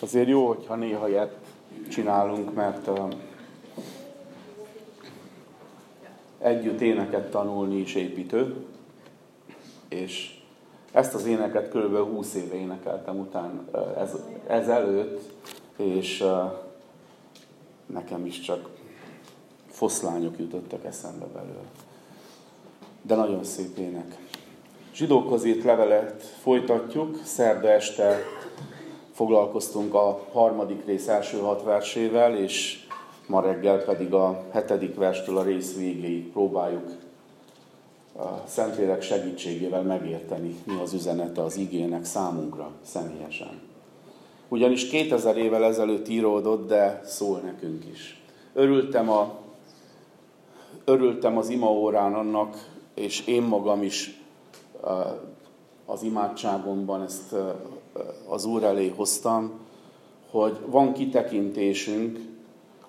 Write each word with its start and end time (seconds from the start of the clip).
Azért 0.00 0.28
jó, 0.28 0.46
hogyha 0.46 0.74
néha 0.74 1.08
ilyet 1.08 1.36
csinálunk, 1.88 2.54
mert 2.54 2.90
együtt 6.38 6.80
éneket 6.80 7.30
tanulni 7.30 7.76
is 7.76 7.94
építő, 7.94 8.56
és 9.88 10.40
ezt 10.92 11.14
az 11.14 11.26
éneket 11.26 11.68
kb. 11.68 11.96
20 11.96 12.34
éve 12.34 12.54
énekeltem 12.54 13.18
után 13.18 13.68
ez, 13.98 14.16
ezelőtt, 14.46 15.32
és 15.76 16.24
nekem 17.86 18.26
is 18.26 18.40
csak 18.40 18.68
foszlányok 19.70 20.38
jutottak 20.38 20.84
eszembe 20.84 21.26
belőle. 21.26 21.68
De 23.02 23.14
nagyon 23.14 23.44
szép 23.44 23.78
ének. 23.78 24.16
Zsidókhoz 24.94 25.44
írt 25.44 25.64
levelet 25.64 26.22
folytatjuk. 26.22 27.20
Szerda 27.24 27.68
este 27.68 28.22
foglalkoztunk 29.18 29.94
a 29.94 30.20
harmadik 30.32 30.84
rész 30.86 31.08
első 31.08 31.38
hat 31.38 31.62
versével, 31.62 32.36
és 32.36 32.86
ma 33.26 33.40
reggel 33.40 33.84
pedig 33.84 34.12
a 34.12 34.44
hetedik 34.50 34.94
verstől 34.94 35.38
a 35.38 35.42
rész 35.42 35.76
végéig 35.76 36.32
próbáljuk 36.32 36.88
a 38.16 38.46
Szentlélek 38.46 39.02
segítségével 39.02 39.82
megérteni, 39.82 40.56
mi 40.64 40.80
az 40.82 40.92
üzenete 40.92 41.42
az 41.42 41.56
igének 41.56 42.04
számunkra 42.04 42.70
személyesen. 42.82 43.60
Ugyanis 44.48 44.88
2000 44.88 45.36
évvel 45.36 45.64
ezelőtt 45.64 46.08
íródott, 46.08 46.68
de 46.68 47.00
szól 47.04 47.38
nekünk 47.38 47.84
is. 47.92 48.22
Örültem, 48.52 49.10
a, 49.10 49.34
örültem 50.84 51.36
az 51.36 51.48
imaórán 51.48 52.14
annak, 52.14 52.68
és 52.94 53.26
én 53.26 53.42
magam 53.42 53.82
is 53.82 54.20
az 55.90 56.02
imádságomban 56.02 57.02
ezt 57.02 57.34
az 58.28 58.44
Úr 58.44 58.62
elé 58.62 58.88
hoztam, 58.88 59.50
hogy 60.30 60.58
van 60.66 60.92
kitekintésünk 60.92 62.18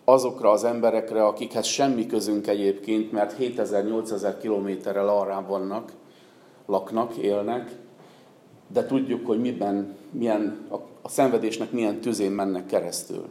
azokra 0.04 0.50
az 0.52 0.64
emberekre, 0.64 1.26
akikhez 1.26 1.66
semmi 1.66 2.06
közünk 2.06 2.48
egyébként, 2.48 3.12
mert 3.12 3.36
7000-8000 3.40 4.34
kilométerrel 4.42 5.10
arra 5.10 5.46
vannak, 5.48 5.92
laknak, 6.66 7.16
élnek, 7.16 7.72
de 8.68 8.86
tudjuk, 8.86 9.26
hogy 9.26 9.40
miben, 9.40 9.96
milyen, 10.12 10.68
a 11.02 11.10
szenvedésnek 11.10 11.72
milyen 11.72 12.00
tüzén 12.00 12.32
mennek 12.32 12.66
keresztül. 12.66 13.26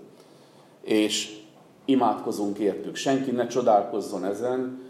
És 0.80 1.40
imádkozunk 1.84 2.58
értük. 2.58 2.94
Senki 2.94 3.30
ne 3.30 3.46
csodálkozzon 3.46 4.24
ezen, 4.24 4.82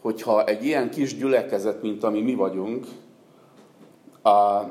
hogyha 0.00 0.44
egy 0.44 0.64
ilyen 0.64 0.90
kis 0.90 1.16
gyülekezet, 1.16 1.82
mint 1.82 2.04
ami 2.04 2.20
mi 2.20 2.34
vagyunk, 2.34 2.86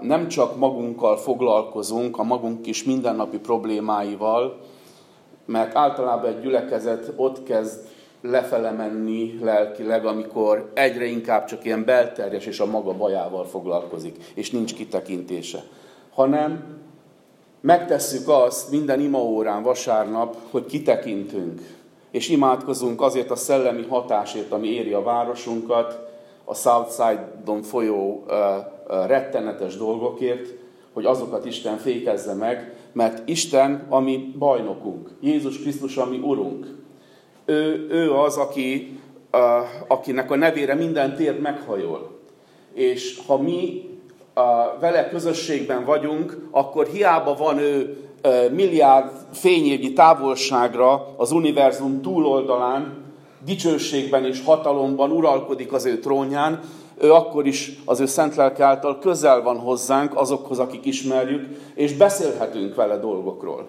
nem 0.02 0.28
csak 0.28 0.58
magunkkal 0.58 1.18
foglalkozunk, 1.18 2.18
a 2.18 2.24
magunk 2.24 2.62
kis 2.62 2.84
mindennapi 2.84 3.40
problémáival, 3.40 4.60
mert 5.46 5.76
általában 5.76 6.30
egy 6.30 6.42
gyülekezet 6.42 7.14
ott 7.16 7.44
kezd 7.44 7.80
lefele 8.22 8.72
menni 8.72 9.40
lelkileg, 9.42 10.06
amikor 10.06 10.72
egyre 10.74 11.06
inkább 11.06 11.46
csak 11.46 11.66
ilyen 11.66 11.86
belterjes 11.86 12.46
és 12.46 12.60
a 12.60 12.66
maga 12.66 12.94
bajával 12.94 13.46
foglalkozik, 13.46 14.32
és 14.34 14.52
nincs 14.52 14.74
kitekintése. 14.74 15.64
Hanem 16.14 16.80
megtesszük 17.62 18.30
azt 18.30 18.72
minden 18.72 19.00
imaórán 19.00 19.64
vasárnap, 19.64 20.36
hogy 20.52 20.66
kitekintünk, 20.66 21.62
és 22.12 22.30
imádkozunk 22.30 23.02
azért 23.02 23.32
a 23.32 23.36
szellemi 23.36 23.86
hatásért, 23.90 24.52
ami 24.52 24.68
éri 24.68 24.94
a 24.94 25.04
városunkat, 25.04 26.10
a 26.46 26.56
Southside-on 26.56 27.62
folyó 27.62 28.26
rettenetes 29.08 29.78
dolgokért, 29.78 30.54
hogy 30.94 31.06
azokat 31.06 31.46
Isten 31.46 31.78
fékezze 31.78 32.34
meg, 32.34 32.74
mert 32.94 33.30
Isten 33.30 33.86
a 33.90 34.00
mi 34.00 34.34
bajnokunk, 34.38 35.10
Jézus 35.22 35.60
Krisztus 35.60 35.98
a 35.98 36.06
mi 36.06 36.18
urunk. 36.18 36.66
Ő, 37.46 37.88
ő 37.90 38.14
az, 38.14 38.38
aki, 38.38 39.00
uh, 39.34 39.40
akinek 39.88 40.32
a 40.32 40.36
nevére 40.36 40.76
minden 40.76 41.16
tér 41.16 41.40
meghajol. 41.40 42.20
És 42.74 43.20
ha 43.28 43.38
mi 43.38 43.90
vele 44.80 45.10
közösségben 45.10 45.86
vagyunk, 45.86 46.48
akkor 46.52 46.88
hiába 46.88 47.36
van 47.36 47.58
ő 47.58 47.98
milliárd 48.52 49.12
fényévnyi 49.32 49.94
távolságra 49.94 51.14
az 51.18 51.32
univerzum 51.32 52.02
túloldalán, 52.02 53.04
dicsőségben 53.46 54.26
és 54.26 54.44
hatalomban 54.46 55.12
uralkodik 55.12 55.74
az 55.74 55.86
ő 55.86 56.00
trónján, 56.00 56.60
ő 57.02 57.14
akkor 57.14 57.46
is 57.48 57.72
az 57.86 58.00
ő 58.00 58.06
szent 58.06 58.36
lelke 58.36 58.64
által 58.64 59.00
közel 59.00 59.42
van 59.42 59.58
hozzánk, 59.58 60.16
azokhoz, 60.16 60.60
akik 60.60 60.86
ismerjük, 60.86 61.48
és 61.76 61.94
beszélhetünk 61.94 62.76
vele 62.76 62.98
dolgokról. 62.98 63.68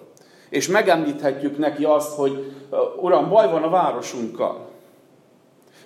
És 0.50 0.69
megemlíthetjük 0.69 1.59
neki 1.59 1.84
azt, 1.84 2.15
hogy 2.15 2.54
Uram, 3.00 3.28
baj 3.28 3.50
van 3.50 3.62
a 3.62 3.70
városunkkal. 3.70 4.69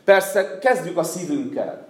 Persze, 0.04 0.58
kezdjük 0.58 0.96
a 0.96 1.02
szívünkkel. 1.02 1.86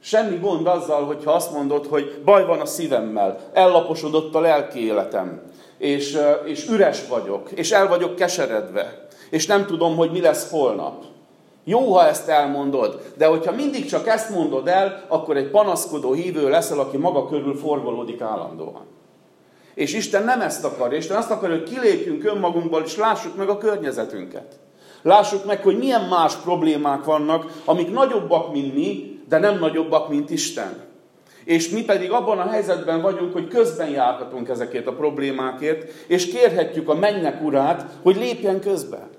Semmi 0.00 0.36
gond 0.36 0.66
azzal, 0.66 1.04
hogyha 1.04 1.32
azt 1.32 1.52
mondod, 1.52 1.86
hogy 1.86 2.20
baj 2.24 2.46
van 2.46 2.60
a 2.60 2.66
szívemmel, 2.66 3.38
ellaposodott 3.52 4.34
a 4.34 4.40
lelki 4.40 4.84
életem, 4.84 5.42
és, 5.78 6.18
és 6.44 6.68
üres 6.68 7.06
vagyok, 7.08 7.50
és 7.50 7.70
el 7.70 7.88
vagyok 7.88 8.16
keseredve, 8.16 9.06
és 9.30 9.46
nem 9.46 9.66
tudom, 9.66 9.96
hogy 9.96 10.10
mi 10.10 10.20
lesz 10.20 10.50
holnap. 10.50 11.04
Jó, 11.68 11.92
ha 11.92 12.08
ezt 12.08 12.28
elmondod, 12.28 13.12
de 13.16 13.26
hogyha 13.26 13.52
mindig 13.52 13.86
csak 13.86 14.06
ezt 14.06 14.30
mondod 14.30 14.68
el, 14.68 15.04
akkor 15.08 15.36
egy 15.36 15.50
panaszkodó 15.50 16.12
hívő 16.12 16.48
leszel, 16.48 16.78
aki 16.78 16.96
maga 16.96 17.28
körül 17.28 17.56
forgolódik 17.56 18.20
állandóan. 18.20 18.86
És 19.74 19.94
Isten 19.94 20.24
nem 20.24 20.40
ezt 20.40 20.64
akar, 20.64 20.92
Isten 20.92 21.16
azt 21.16 21.30
akar, 21.30 21.50
hogy 21.50 21.62
kilépjünk 21.62 22.24
önmagunkból, 22.24 22.82
és 22.84 22.96
lássuk 22.96 23.36
meg 23.36 23.48
a 23.48 23.58
környezetünket. 23.58 24.58
Lássuk 25.02 25.44
meg, 25.44 25.62
hogy 25.62 25.78
milyen 25.78 26.08
más 26.08 26.34
problémák 26.34 27.04
vannak, 27.04 27.60
amik 27.64 27.92
nagyobbak, 27.92 28.52
mint 28.52 28.74
mi, 28.74 29.20
de 29.28 29.38
nem 29.38 29.58
nagyobbak, 29.58 30.08
mint 30.08 30.30
Isten. 30.30 30.84
És 31.44 31.68
mi 31.68 31.84
pedig 31.84 32.10
abban 32.10 32.38
a 32.38 32.48
helyzetben 32.48 33.02
vagyunk, 33.02 33.32
hogy 33.32 33.48
közben 33.48 33.88
járhatunk 33.88 34.48
ezekért 34.48 34.86
a 34.86 34.92
problémákért, 34.92 35.92
és 36.06 36.26
kérhetjük 36.26 36.88
a 36.88 36.94
mennek 36.94 37.44
urát, 37.44 37.86
hogy 38.02 38.16
lépjen 38.16 38.60
közben. 38.60 39.15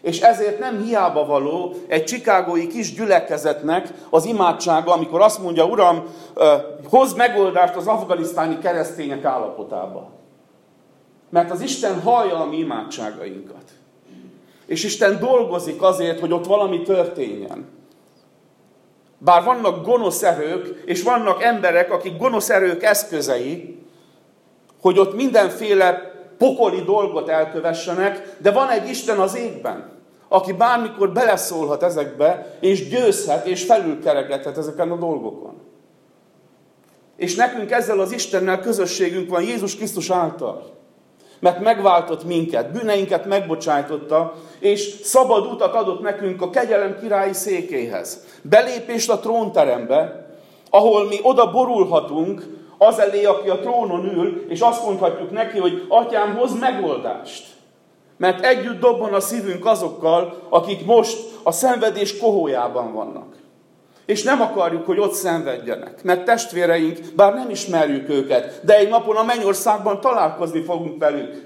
És 0.00 0.20
ezért 0.20 0.58
nem 0.58 0.82
hiába 0.82 1.26
való 1.26 1.74
egy 1.86 2.04
csikágói 2.04 2.66
kis 2.66 2.94
gyülekezetnek 2.94 3.88
az 4.10 4.24
imádsága, 4.24 4.92
amikor 4.92 5.20
azt 5.20 5.42
mondja, 5.42 5.64
Uram, 5.64 6.02
hoz 6.90 7.14
megoldást 7.14 7.76
az 7.76 7.86
afganisztáni 7.86 8.58
keresztények 8.58 9.24
állapotába. 9.24 10.10
Mert 11.30 11.50
az 11.50 11.60
Isten 11.60 12.00
hallja 12.00 12.36
a 12.36 12.46
mi 12.46 12.56
imádságainkat. 12.56 13.62
És 14.66 14.84
Isten 14.84 15.18
dolgozik 15.18 15.82
azért, 15.82 16.20
hogy 16.20 16.32
ott 16.32 16.46
valami 16.46 16.82
történjen. 16.82 17.68
Bár 19.18 19.44
vannak 19.44 19.84
gonosz 19.84 20.22
erők, 20.22 20.82
és 20.84 21.02
vannak 21.02 21.42
emberek, 21.42 21.92
akik 21.92 22.16
gonosz 22.16 22.50
erők 22.50 22.82
eszközei, 22.82 23.78
hogy 24.80 24.98
ott 24.98 25.14
mindenféle 25.14 26.07
pokoli 26.38 26.82
dolgot 26.82 27.28
elkövessenek, 27.28 28.36
de 28.38 28.50
van 28.50 28.68
egy 28.68 28.88
Isten 28.88 29.18
az 29.18 29.36
égben, 29.36 29.90
aki 30.28 30.52
bármikor 30.52 31.12
beleszólhat 31.12 31.82
ezekbe, 31.82 32.56
és 32.60 32.88
győzhet, 32.88 33.46
és 33.46 33.64
felülkeregethet 33.64 34.58
ezeken 34.58 34.90
a 34.90 34.96
dolgokon. 34.96 35.54
És 37.16 37.34
nekünk 37.34 37.70
ezzel 37.70 38.00
az 38.00 38.12
Istennel 38.12 38.60
közösségünk 38.60 39.30
van 39.30 39.42
Jézus 39.42 39.76
Krisztus 39.76 40.10
által. 40.10 40.76
Mert 41.40 41.60
megváltott 41.60 42.24
minket, 42.24 42.72
bűneinket 42.72 43.26
megbocsájtotta, 43.26 44.34
és 44.58 44.80
szabad 45.02 45.46
utat 45.46 45.74
adott 45.74 46.00
nekünk 46.00 46.42
a 46.42 46.50
kegyelem 46.50 46.98
királyi 47.00 47.32
székéhez. 47.32 48.24
Belépést 48.42 49.10
a 49.10 49.18
trónterembe, 49.18 50.26
ahol 50.70 51.06
mi 51.06 51.18
oda 51.22 51.50
borulhatunk, 51.50 52.57
az 52.78 52.98
elé, 52.98 53.24
aki 53.24 53.48
a 53.48 53.58
trónon 53.58 54.04
ül, 54.04 54.44
és 54.48 54.60
azt 54.60 54.84
mondhatjuk 54.84 55.30
neki, 55.30 55.58
hogy 55.58 55.84
atyám, 55.88 56.36
hoz 56.36 56.58
megoldást. 56.58 57.46
Mert 58.16 58.44
együtt 58.44 58.80
dobban 58.80 59.14
a 59.14 59.20
szívünk 59.20 59.66
azokkal, 59.66 60.46
akik 60.48 60.86
most 60.86 61.18
a 61.42 61.52
szenvedés 61.52 62.18
kohójában 62.18 62.92
vannak. 62.92 63.36
És 64.06 64.22
nem 64.22 64.40
akarjuk, 64.40 64.86
hogy 64.86 64.98
ott 64.98 65.12
szenvedjenek. 65.12 66.02
Mert 66.02 66.24
testvéreink, 66.24 66.98
bár 67.16 67.34
nem 67.34 67.50
ismerjük 67.50 68.08
őket, 68.08 68.60
de 68.64 68.76
egy 68.76 68.88
napon 68.88 69.16
a 69.16 69.22
mennyországban 69.22 70.00
találkozni 70.00 70.62
fogunk 70.62 70.98
velük. 70.98 71.42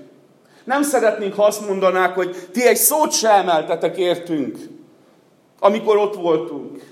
Nem 0.64 0.82
szeretnénk, 0.82 1.34
ha 1.34 1.44
azt 1.44 1.68
mondanák, 1.68 2.14
hogy 2.14 2.36
ti 2.52 2.66
egy 2.66 2.76
szót 2.76 3.12
se 3.12 3.30
emeltetek 3.30 3.96
értünk, 3.96 4.58
amikor 5.60 5.96
ott 5.96 6.14
voltunk. 6.14 6.91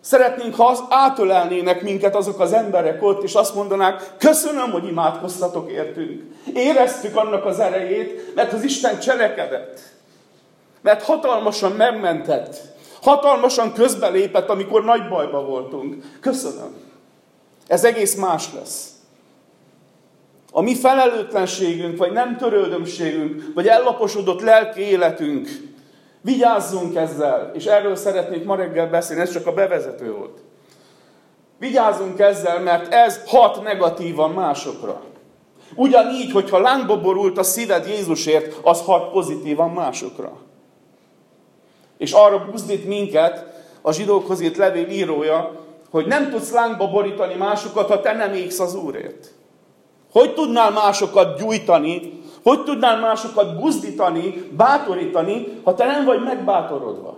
Szeretnénk, 0.00 0.54
ha 0.54 0.66
az 0.66 0.82
átölelnének 0.88 1.82
minket 1.82 2.16
azok 2.16 2.40
az 2.40 2.52
emberek 2.52 3.02
ott, 3.02 3.22
és 3.22 3.34
azt 3.34 3.54
mondanák, 3.54 4.12
köszönöm, 4.18 4.70
hogy 4.70 4.86
imádkoztatok 4.86 5.70
értünk. 5.70 6.22
Éreztük 6.54 7.16
annak 7.16 7.44
az 7.44 7.58
erejét, 7.58 8.34
mert 8.34 8.52
az 8.52 8.62
Isten 8.62 8.98
cselekedett. 8.98 9.80
Mert 10.80 11.02
hatalmasan 11.02 11.72
megmentett. 11.72 12.56
Hatalmasan 13.02 13.72
közbelépett, 13.72 14.48
amikor 14.48 14.84
nagy 14.84 15.08
bajba 15.08 15.44
voltunk. 15.44 16.04
Köszönöm. 16.20 16.74
Ez 17.66 17.84
egész 17.84 18.14
más 18.14 18.48
lesz. 18.54 18.88
A 20.52 20.60
mi 20.60 20.74
felelőtlenségünk, 20.74 21.98
vagy 21.98 22.12
nem 22.12 22.36
törődömségünk, 22.36 23.42
vagy 23.54 23.66
ellaposodott 23.66 24.40
lelki 24.40 24.80
életünk. 24.80 25.48
Vigyázzunk 26.20 26.96
ezzel, 26.96 27.50
és 27.54 27.64
erről 27.64 27.96
szeretnék 27.96 28.44
ma 28.44 28.56
reggel 28.56 28.90
beszélni, 28.90 29.22
ez 29.22 29.32
csak 29.32 29.46
a 29.46 29.52
bevezető 29.52 30.12
volt. 30.12 30.38
Vigyázzunk 31.58 32.18
ezzel, 32.18 32.60
mert 32.60 32.92
ez 32.92 33.22
hat 33.26 33.62
negatívan 33.62 34.30
másokra. 34.30 35.02
Ugyanígy, 35.74 36.32
hogyha 36.32 36.58
lángba 36.58 37.00
borult 37.00 37.38
a 37.38 37.42
szíved 37.42 37.86
Jézusért, 37.86 38.58
az 38.62 38.80
hat 38.80 39.10
pozitívan 39.10 39.70
másokra. 39.70 40.32
És 41.98 42.12
arra 42.12 42.44
buzdít 42.50 42.86
minket 42.86 43.62
a 43.82 43.92
zsidókhoz 43.92 44.40
írt 44.40 44.56
levél 44.56 44.88
írója, 44.88 45.52
hogy 45.90 46.06
nem 46.06 46.30
tudsz 46.30 46.52
lángba 46.52 46.90
borítani 46.90 47.34
másokat, 47.34 47.88
ha 47.88 48.00
te 48.00 48.12
nem 48.12 48.34
égsz 48.34 48.60
az 48.60 48.74
Úrért. 48.74 49.30
Hogy 50.12 50.34
tudnál 50.34 50.70
másokat 50.70 51.38
gyújtani, 51.38 52.19
hogy 52.42 52.64
tudnál 52.64 53.00
másokat 53.00 53.60
buzdítani, 53.60 54.48
bátorítani, 54.56 55.60
ha 55.64 55.74
te 55.74 55.86
nem 55.86 56.04
vagy 56.04 56.22
megbátorodva? 56.22 57.16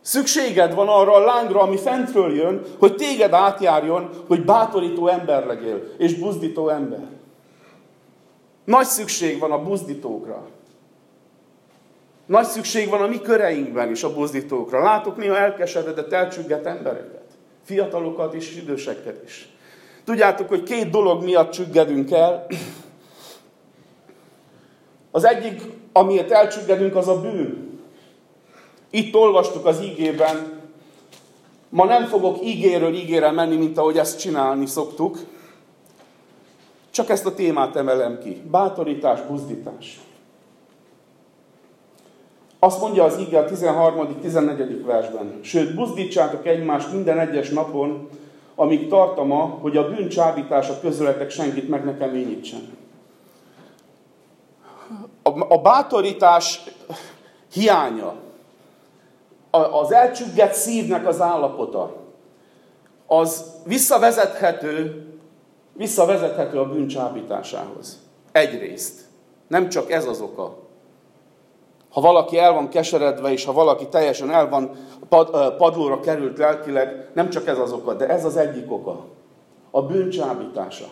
Szükséged 0.00 0.74
van 0.74 0.88
arra 0.88 1.14
a 1.14 1.24
lángra, 1.24 1.60
ami 1.60 1.76
fentről 1.76 2.34
jön, 2.34 2.62
hogy 2.78 2.94
téged 2.94 3.32
átjárjon, 3.32 4.10
hogy 4.26 4.44
bátorító 4.44 5.06
ember 5.06 5.46
legyél, 5.46 5.94
és 5.98 6.14
buzdító 6.14 6.68
ember. 6.68 7.06
Nagy 8.64 8.86
szükség 8.86 9.38
van 9.38 9.52
a 9.52 9.62
buzdítókra. 9.62 10.46
Nagy 12.26 12.44
szükség 12.44 12.88
van 12.88 13.02
a 13.02 13.06
mi 13.06 13.20
köreinkben 13.20 13.90
is 13.90 14.02
a 14.02 14.14
buzdítókra. 14.14 14.82
Látok 14.82 15.16
néha 15.16 15.36
elkeseredett, 15.36 16.12
elcsügget 16.12 16.66
embereket. 16.66 17.24
Fiatalokat 17.64 18.34
és 18.34 18.56
időseket 18.56 19.22
is. 19.24 19.48
Tudjátok, 20.04 20.48
hogy 20.48 20.62
két 20.62 20.90
dolog 20.90 21.24
miatt 21.24 21.50
csüggedünk 21.50 22.10
el. 22.10 22.46
Az 25.10 25.24
egyik, 25.24 25.62
amiért 25.92 26.30
elcsüggedünk, 26.30 26.96
az 26.96 27.08
a 27.08 27.20
bűn. 27.20 27.78
Itt 28.90 29.14
olvastuk 29.14 29.66
az 29.66 29.82
ígében. 29.82 30.60
Ma 31.68 31.84
nem 31.84 32.06
fogok 32.06 32.44
ígéről 32.44 32.94
ígére 32.94 33.30
menni, 33.30 33.56
mint 33.56 33.78
ahogy 33.78 33.98
ezt 33.98 34.20
csinálni 34.20 34.66
szoktuk. 34.66 35.18
Csak 36.90 37.08
ezt 37.08 37.26
a 37.26 37.34
témát 37.34 37.76
emelem 37.76 38.18
ki. 38.18 38.42
Bátorítás, 38.50 39.20
buzdítás. 39.28 40.00
Azt 42.58 42.80
mondja 42.80 43.04
az 43.04 43.18
ige 43.18 43.38
a 43.38 43.44
13.-14. 43.44 44.80
versben. 44.84 45.38
Sőt, 45.42 45.74
buzdítsátok 45.74 46.46
egymást 46.46 46.92
minden 46.92 47.18
egyes 47.18 47.48
napon, 47.48 48.08
amíg 48.54 48.88
tartama, 48.88 49.42
hogy 49.60 49.76
a 49.76 49.88
bűn 49.88 50.08
csábítása 50.08 50.80
közöletek 50.80 51.30
senkit 51.30 51.68
meg 51.68 51.84
ne 51.84 51.96
keményítsen. 51.96 52.79
A, 55.48 55.58
bátorítás 55.58 56.64
hiánya, 57.52 58.14
az 59.50 59.92
elcsüggett 59.92 60.52
szívnek 60.52 61.06
az 61.06 61.20
állapota, 61.20 61.96
az 63.06 63.44
visszavezethető, 63.64 65.06
visszavezethető 65.72 66.58
a 66.58 66.68
bűn 66.68 66.88
csábításához. 66.88 67.98
Egyrészt. 68.32 69.00
Nem 69.48 69.68
csak 69.68 69.90
ez 69.90 70.06
az 70.06 70.20
oka. 70.20 70.56
Ha 71.90 72.00
valaki 72.00 72.38
el 72.38 72.52
van 72.52 72.68
keseredve, 72.68 73.32
és 73.32 73.44
ha 73.44 73.52
valaki 73.52 73.88
teljesen 73.88 74.30
el 74.30 74.48
van 74.48 74.70
pad, 75.08 75.56
padlóra 75.56 76.00
került 76.00 76.38
lelkileg, 76.38 77.08
nem 77.14 77.30
csak 77.30 77.46
ez 77.46 77.58
az 77.58 77.72
oka, 77.72 77.94
de 77.94 78.08
ez 78.08 78.24
az 78.24 78.36
egyik 78.36 78.72
oka. 78.72 79.04
A 79.70 79.82
bűncsábítása. 79.82 80.86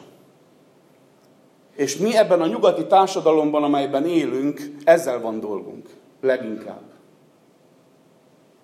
És 1.79 1.97
mi 1.97 2.17
ebben 2.17 2.41
a 2.41 2.47
nyugati 2.47 2.87
társadalomban, 2.87 3.63
amelyben 3.63 4.07
élünk, 4.07 4.61
ezzel 4.85 5.21
van 5.21 5.41
dolgunk. 5.41 5.89
Leginkább. 6.21 6.83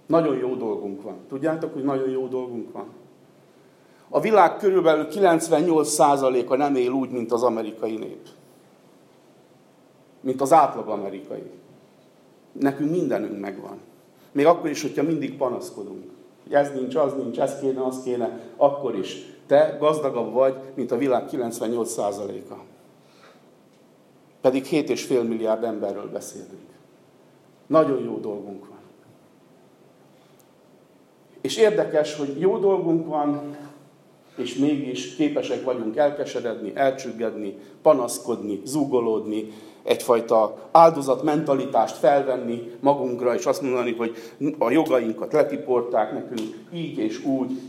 Nagyon 0.07 0.37
jó 0.37 0.55
dolgunk 0.55 1.03
van. 1.03 1.17
Tudjátok, 1.29 1.73
hogy 1.73 1.85
nagyon 1.85 2.11
jó 2.11 2.27
dolgunk 2.27 2.73
van? 2.73 2.87
A 4.09 4.21
világ 4.21 4.57
körülbelül 4.57 5.07
98%-a 5.11 6.57
nem 6.57 6.75
él 6.75 6.91
úgy, 6.91 7.11
mint 7.11 7.33
az 7.33 7.43
amerikai 7.43 7.97
nép. 7.97 8.29
Mint 10.21 10.41
az 10.41 10.53
átlag 10.53 10.89
amerikai. 10.89 11.51
Nekünk 12.53 12.91
mindenünk 12.91 13.41
megvan. 13.41 13.79
Még 14.33 14.47
akkor 14.47 14.71
is, 14.71 14.83
hogyha 14.83 15.03
mindig 15.03 15.37
panaszkodunk. 15.37 16.05
Hogy 16.43 16.55
ez 16.55 16.73
nincs, 16.73 16.95
az 16.95 17.13
nincs, 17.13 17.39
ez 17.39 17.59
kéne, 17.61 17.85
az 17.85 18.01
kéne, 18.05 18.41
akkor 18.57 18.99
is. 18.99 19.17
Te 19.47 19.77
gazdagabb 19.81 20.33
vagy, 20.33 20.55
mint 20.75 20.93
a 20.93 20.97
világ 20.97 21.29
98%-a. 21.31 22.73
Pedig 24.45 24.65
7,5 24.71 25.29
milliárd 25.29 25.65
emberről 25.65 26.11
beszélünk. 26.13 26.69
Nagyon 27.67 28.03
jó 28.03 28.19
dolgunk 28.19 28.69
van. 28.69 28.79
És 31.41 31.57
érdekes, 31.57 32.17
hogy 32.17 32.41
jó 32.41 32.59
dolgunk 32.59 33.07
van, 33.07 33.57
és 34.37 34.55
mégis 34.55 35.15
képesek 35.15 35.65
vagyunk 35.65 35.97
elkeseredni, 35.97 36.73
elcsüggedni, 36.75 37.59
panaszkodni, 37.83 38.61
zúgolódni, 38.65 39.53
egyfajta 39.83 40.69
áldozatmentalitást 40.73 41.97
felvenni 41.97 42.71
magunkra, 42.81 43.35
és 43.35 43.47
azt 43.47 43.63
mondani, 43.63 43.93
hogy 43.93 44.17
a 44.59 44.71
jogainkat 44.71 45.33
letiporták 45.33 46.13
nekünk 46.13 46.69
így 46.73 46.99
és 46.99 47.25
úgy, 47.25 47.61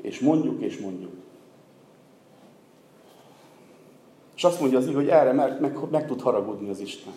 és 0.00 0.20
mondjuk 0.20 0.62
és 0.62 0.78
mondjuk. 0.78 1.12
És 4.42 4.48
azt 4.48 4.60
mondja 4.60 4.78
az 4.78 4.86
így, 4.86 4.94
hogy 4.94 5.08
erre 5.08 5.32
meg, 5.32 5.60
meg, 5.60 5.76
meg 5.90 6.06
tud 6.06 6.20
haragudni 6.20 6.68
az 6.68 6.80
Isten. 6.80 7.12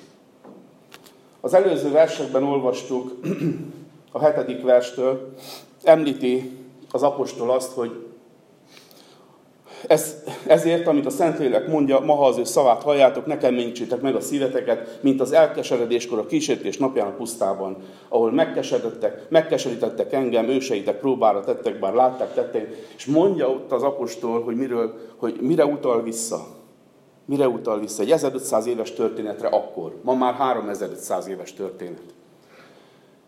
Az 1.42 1.54
előző 1.54 1.92
versekben 1.92 2.44
olvastuk, 2.44 3.16
a 4.12 4.19
hetedik 4.19 4.63
verstől, 4.63 5.33
említi 5.83 6.57
az 6.92 7.04
apostol 7.04 7.51
azt, 7.51 7.72
hogy 7.72 8.06
ez, 9.88 10.24
ezért, 10.48 10.88
amit 10.88 11.06
a 11.06 11.10
Szentlélek 11.10 11.68
mondja, 11.68 12.00
ma 12.00 12.16
ha 12.16 12.25
az 12.25 12.38
ő 12.38 12.44
szavát 12.44 12.83
halljátok, 12.83 13.25
ne 13.25 13.38
keményítsétek 13.38 14.01
meg 14.01 14.16
a 14.16 14.22
szíveteket, 14.22 15.00
mint 15.01 15.22
az 15.22 15.31
elkeseredéskor 15.31 16.19
a 16.19 16.25
kísértés 16.25 16.77
napján 16.77 17.07
a 17.07 17.16
pusztában, 17.16 17.77
ahol 18.10 18.31
megkeseredettek, 18.31 19.30
megkeserítettek 19.30 20.13
engem, 20.13 20.50
őseitek 20.50 21.00
próbára 21.00 21.44
tettek, 21.44 21.80
bár 21.80 21.94
látták, 21.94 22.33
tettek, 22.33 22.86
és 22.95 23.06
mondja 23.06 23.50
ott 23.50 23.72
az 23.72 23.83
apostol, 23.83 24.44
hogy, 24.44 24.56
miről, 24.56 24.94
hogy 25.18 25.38
mire 25.42 25.66
utal 25.66 26.04
vissza. 26.04 26.55
Mire 27.25 27.48
utal 27.48 27.80
vissza? 27.80 28.01
Egy 28.01 28.12
1500 28.12 28.65
éves 28.65 28.94
történetre 28.94 29.48
akkor. 29.48 29.96
Ma 30.01 30.13
már 30.13 30.34
3500 30.34 31.27
éves 31.27 31.53
történet. 31.53 32.13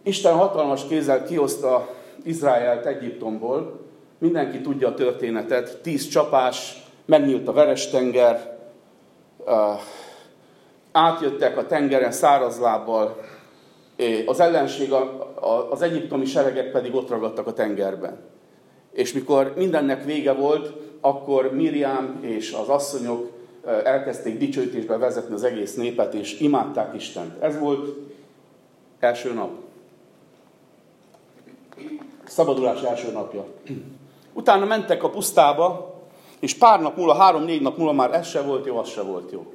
Isten 0.03 0.33
hatalmas 0.33 0.87
kézzel 0.87 1.23
kihozta 1.23 1.89
Izraelt 2.23 2.85
Egyiptomból, 2.85 3.85
Mindenki 4.19 4.61
tudja 4.61 4.87
a 4.87 4.93
történetet. 4.93 5.81
Tíz 5.81 6.07
csapás, 6.07 6.83
megnyílt 7.05 7.47
a 7.47 7.53
Verestenger, 7.53 8.57
átjöttek 10.91 11.57
a 11.57 11.65
tengeren 11.65 12.11
szárazlábbal, 12.11 13.21
az 14.25 14.39
ellenség, 14.39 14.91
az 15.69 15.81
egyiptomi 15.81 16.25
seregek 16.25 16.71
pedig 16.71 16.95
ott 16.95 17.09
ragadtak 17.09 17.47
a 17.47 17.53
tengerben. 17.53 18.19
És 18.91 19.13
mikor 19.13 19.53
mindennek 19.55 20.03
vége 20.03 20.33
volt, 20.33 20.73
akkor 21.01 21.53
Miriam 21.53 22.17
és 22.21 22.51
az 22.61 22.67
asszonyok 22.67 23.31
elkezdték 23.67 24.37
dicsőítésbe 24.37 24.97
vezetni 24.97 25.33
az 25.33 25.43
egész 25.43 25.75
népet, 25.75 26.13
és 26.13 26.39
imádták 26.39 26.95
Istent. 26.95 27.43
Ez 27.43 27.59
volt 27.59 27.97
első 28.99 29.33
nap. 29.33 29.49
Szabadulás 32.25 32.81
első 32.81 33.11
napja. 33.11 33.45
Utána 34.33 34.65
mentek 34.65 35.03
a 35.03 35.09
pusztába, 35.09 35.95
és 36.39 36.53
pár 36.53 36.81
nap 36.81 36.97
múlva, 36.97 37.13
három-négy 37.13 37.61
nap 37.61 37.77
múlva 37.77 37.93
már 37.93 38.13
ez 38.13 38.27
se 38.27 38.41
volt 38.41 38.65
jó, 38.65 38.77
az 38.77 38.89
se 38.89 39.01
volt 39.01 39.31
jó. 39.31 39.53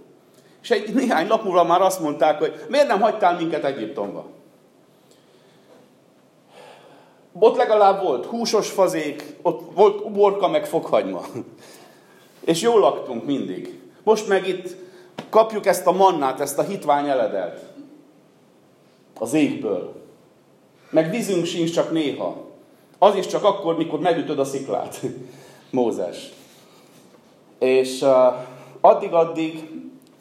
És 0.63 0.71
egy 0.71 0.95
néhány 0.95 1.27
nap 1.27 1.45
múlva 1.45 1.65
már 1.65 1.81
azt 1.81 2.01
mondták, 2.01 2.39
hogy 2.39 2.65
miért 2.69 2.87
nem 2.87 3.01
hagytál 3.01 3.37
minket 3.37 3.65
Egyiptomba? 3.65 4.27
Ott 7.39 7.57
legalább 7.57 8.03
volt 8.03 8.27
húsos 8.27 8.71
fazék, 8.71 9.37
ott 9.43 9.75
volt 9.75 10.05
uborka, 10.05 10.49
meg 10.49 10.67
fokhagyma. 10.67 11.23
És 12.45 12.61
jól 12.61 12.81
laktunk 12.81 13.25
mindig. 13.25 13.82
Most 14.03 14.29
meg 14.29 14.49
itt 14.49 14.77
kapjuk 15.31 15.67
ezt 15.67 15.87
a 15.87 15.93
mannát, 15.93 16.41
ezt 16.41 16.59
a 16.59 16.63
hitvány 16.63 17.09
eledelt. 17.09 17.61
Az 19.19 19.33
égből. 19.33 20.03
Meg 20.91 21.11
vízünk 21.11 21.45
sincs 21.45 21.73
csak 21.73 21.93
néha. 21.93 22.45
Az 22.99 23.15
is 23.15 23.27
csak 23.27 23.45
akkor, 23.45 23.77
mikor 23.77 24.01
megütöd 24.01 24.39
a 24.39 24.45
sziklát. 24.45 25.01
Mózes. 25.71 26.33
És 27.59 28.05
addig-addig 28.81 29.69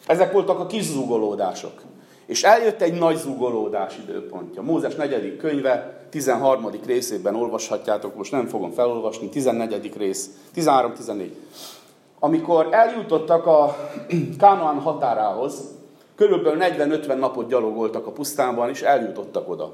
ezek 0.06 0.32
voltak 0.32 0.60
a 0.60 0.66
kis 0.66 0.84
zúgolódások. 0.84 1.82
És 2.26 2.44
eljött 2.44 2.82
egy 2.82 2.94
nagy 2.94 3.18
zúgolódás 3.18 3.98
időpontja. 4.08 4.62
Mózes 4.62 4.96
negyedik 4.96 5.38
könyve, 5.38 6.06
13. 6.10 6.70
részében 6.86 7.36
olvashatjátok, 7.36 8.16
most 8.16 8.32
nem 8.32 8.48
fogom 8.48 8.72
felolvasni, 8.72 9.30
14. 9.30 9.92
rész, 9.98 10.30
13-14. 10.56 11.30
Amikor 12.24 12.68
eljutottak 12.72 13.46
a 13.46 13.76
Kánoán 14.40 14.80
határához, 14.80 15.62
körülbelül 16.16 16.60
40-50 16.62 17.18
napot 17.20 17.48
gyalogoltak 17.48 18.08
a 18.08 18.12
pusztánban, 18.12 18.70
és 18.70 18.82
eljutottak 18.82 19.50
oda. 19.50 19.74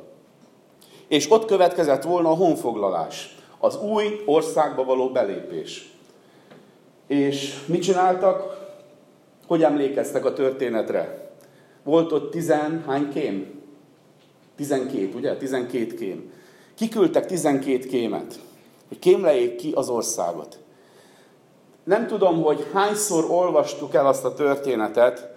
És 1.08 1.32
ott 1.32 1.46
következett 1.46 2.04
volna 2.04 2.30
a 2.30 2.36
honfoglalás, 2.36 3.38
az 3.60 3.82
új 3.82 4.22
országba 4.26 4.84
való 4.84 5.10
belépés. 5.10 5.92
És 7.08 7.64
mit 7.66 7.82
csináltak? 7.82 8.66
Hogy 9.48 9.64
emlékeztek 9.64 10.26
a 10.26 10.34
történetre? 10.34 11.32
Volt 11.84 12.12
ott 12.12 12.32
tizenhány 12.32 13.10
kém? 13.10 13.62
Tizenkét, 14.56 15.16
ugye? 15.16 15.38
Tizenkét 15.38 15.96
kém. 15.96 16.32
Kiküldtek 16.76 17.26
tizenkét 17.26 17.86
kémet, 17.86 18.40
hogy 18.88 19.00
kémlejék 19.00 19.56
ki 19.56 19.72
az 19.76 19.90
országot. 19.90 20.60
Nem 21.88 22.08
tudom, 22.08 22.42
hogy 22.42 22.68
hányszor 22.74 23.26
olvastuk 23.30 23.94
el 23.94 24.08
azt 24.08 24.26
a 24.26 24.34
történetet 24.34 25.30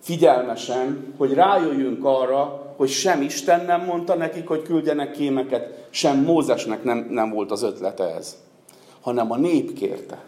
figyelmesen, 0.00 1.14
hogy 1.16 1.34
rájöjjünk 1.34 2.04
arra, 2.04 2.72
hogy 2.76 2.88
sem 2.88 3.22
Isten 3.22 3.64
nem 3.64 3.84
mondta 3.84 4.14
nekik, 4.14 4.48
hogy 4.48 4.62
küldjenek 4.62 5.10
kémeket, 5.10 5.86
sem 5.90 6.18
Mózesnek 6.18 6.84
nem, 6.84 7.06
nem 7.10 7.30
volt 7.30 7.50
az 7.50 7.62
ötlete 7.62 8.14
ez, 8.14 8.36
hanem 9.00 9.30
a 9.30 9.36
nép 9.36 9.72
kérte. 9.72 10.22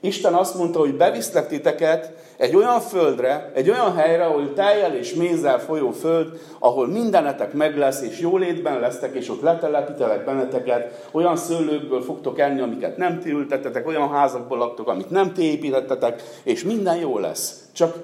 Isten 0.00 0.34
azt 0.34 0.54
mondta, 0.54 0.78
hogy 0.78 0.94
beviszlek 0.94 1.48
titeket 1.48 2.12
egy 2.40 2.56
olyan 2.56 2.80
földre, 2.80 3.50
egy 3.54 3.70
olyan 3.70 3.94
helyre, 3.94 4.24
ahol 4.24 4.52
teljel 4.52 4.94
és 4.94 5.14
mézzel 5.14 5.58
folyó 5.58 5.90
föld, 5.90 6.40
ahol 6.58 6.86
mindenetek 6.86 7.52
meg 7.52 7.76
lesz, 7.76 8.02
és 8.02 8.20
jólétben 8.20 8.80
lesztek, 8.80 9.14
és 9.14 9.28
ott 9.28 9.40
letelepítelek 9.40 10.24
benneteket, 10.24 11.08
olyan 11.12 11.36
szőlőkből 11.36 12.02
fogtok 12.02 12.38
enni, 12.38 12.60
amiket 12.60 12.96
nem 12.96 13.18
ti 13.18 13.30
ültettetek, 13.30 13.86
olyan 13.86 14.08
házakból 14.08 14.58
laktok, 14.58 14.88
amit 14.88 15.10
nem 15.10 15.32
ti 15.32 15.42
építettetek, 15.42 16.22
és 16.42 16.64
minden 16.64 16.96
jó 16.96 17.18
lesz. 17.18 17.68
Csak 17.72 17.96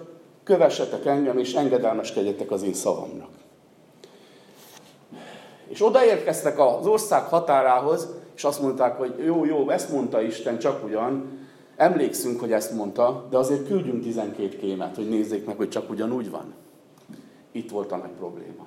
kövessetek 0.44 1.06
engem, 1.06 1.38
és 1.38 1.54
engedelmeskedjetek 1.54 2.50
az 2.50 2.62
én 2.62 2.74
szavamnak. 2.74 3.30
És 5.68 5.84
odaérkeztek 5.84 6.58
az 6.58 6.86
ország 6.86 7.22
határához, 7.22 8.08
és 8.34 8.44
azt 8.44 8.62
mondták, 8.62 8.98
hogy 8.98 9.14
jó, 9.24 9.44
jó, 9.44 9.70
ezt 9.70 9.92
mondta 9.92 10.20
Isten, 10.20 10.58
csak 10.58 10.84
ugyan, 10.84 11.44
Emlékszünk, 11.76 12.40
hogy 12.40 12.52
ezt 12.52 12.72
mondta, 12.72 13.26
de 13.30 13.36
azért 13.36 13.66
küldjünk 13.66 14.02
12 14.02 14.56
kémet, 14.56 14.96
hogy 14.96 15.08
nézzék 15.08 15.46
meg, 15.46 15.56
hogy 15.56 15.68
csak 15.68 15.90
ugyanúgy 15.90 16.30
van. 16.30 16.54
Itt 17.52 17.70
volt 17.70 17.92
a 17.92 17.96
nagy 17.96 18.14
probléma. 18.18 18.66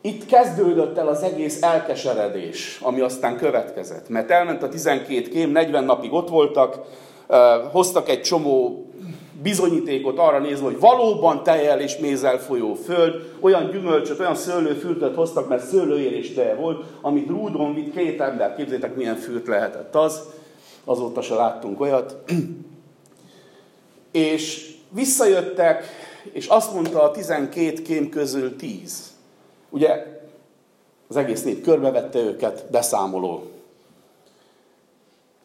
Itt 0.00 0.26
kezdődött 0.26 0.98
el 0.98 1.08
az 1.08 1.22
egész 1.22 1.62
elkeseredés, 1.62 2.78
ami 2.82 3.00
aztán 3.00 3.36
következett. 3.36 4.08
Mert 4.08 4.30
elment 4.30 4.62
a 4.62 4.68
12 4.68 5.28
kém, 5.28 5.50
40 5.50 5.84
napig 5.84 6.12
ott 6.12 6.28
voltak, 6.28 6.78
hoztak 7.72 8.08
egy 8.08 8.20
csomó 8.20 8.86
bizonyítékot 9.42 10.18
arra 10.18 10.38
nézve, 10.38 10.64
hogy 10.64 10.80
valóban 10.80 11.42
tejjel 11.42 11.80
és 11.80 11.98
mézzel 11.98 12.38
folyó 12.38 12.74
föld, 12.74 13.14
olyan 13.40 13.70
gyümölcsöt, 13.70 14.20
olyan 14.20 14.34
szőlőfürtöt 14.34 15.14
hoztak, 15.14 15.48
mert 15.48 15.66
szőlőérés 15.66 16.34
teje 16.34 16.54
volt, 16.54 16.84
amit 17.00 17.28
rúdon 17.28 17.74
vitt 17.74 17.94
két 17.94 18.20
ember. 18.20 18.56
Képzétek, 18.56 18.96
milyen 18.96 19.16
fürt 19.16 19.46
lehetett 19.46 19.94
az 19.94 20.20
azóta 20.88 21.20
se 21.20 21.34
láttunk 21.34 21.80
olyat. 21.80 22.16
És 24.10 24.74
visszajöttek, 24.90 25.84
és 26.32 26.46
azt 26.46 26.74
mondta 26.74 27.02
a 27.02 27.10
12 27.10 27.82
kém 27.82 28.08
közül 28.08 28.56
10. 28.56 29.12
Ugye 29.70 30.06
az 31.08 31.16
egész 31.16 31.42
nép 31.42 31.62
körbevette 31.62 32.18
őket, 32.18 32.64
beszámoló. 32.70 33.42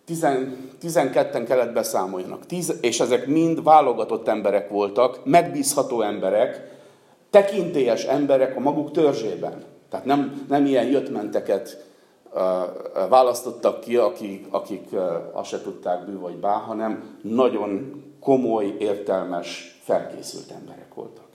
12-en 0.07 1.43
kellett 1.47 1.73
beszámoljanak. 1.73 2.45
10, 2.45 2.77
és 2.81 2.99
ezek 2.99 3.27
mind 3.27 3.63
válogatott 3.63 4.27
emberek 4.27 4.69
voltak, 4.69 5.25
megbízható 5.25 6.01
emberek, 6.01 6.71
tekintélyes 7.29 8.03
emberek 8.03 8.55
a 8.55 8.59
maguk 8.59 8.91
törzsében. 8.91 9.63
Tehát 9.89 10.05
nem, 10.05 10.45
nem 10.49 10.65
ilyen 10.65 10.85
jöttmenteket 10.85 11.85
választottak 13.09 13.79
ki, 13.79 13.97
akik, 13.97 14.47
akik 14.49 14.89
azt 15.31 15.49
se 15.49 15.61
tudták 15.61 16.05
bű 16.05 16.17
vagy 16.17 16.37
bá, 16.37 16.53
hanem 16.53 17.17
nagyon 17.21 18.03
komoly, 18.19 18.75
értelmes, 18.79 19.79
felkészült 19.83 20.51
emberek 20.51 20.93
voltak. 20.93 21.27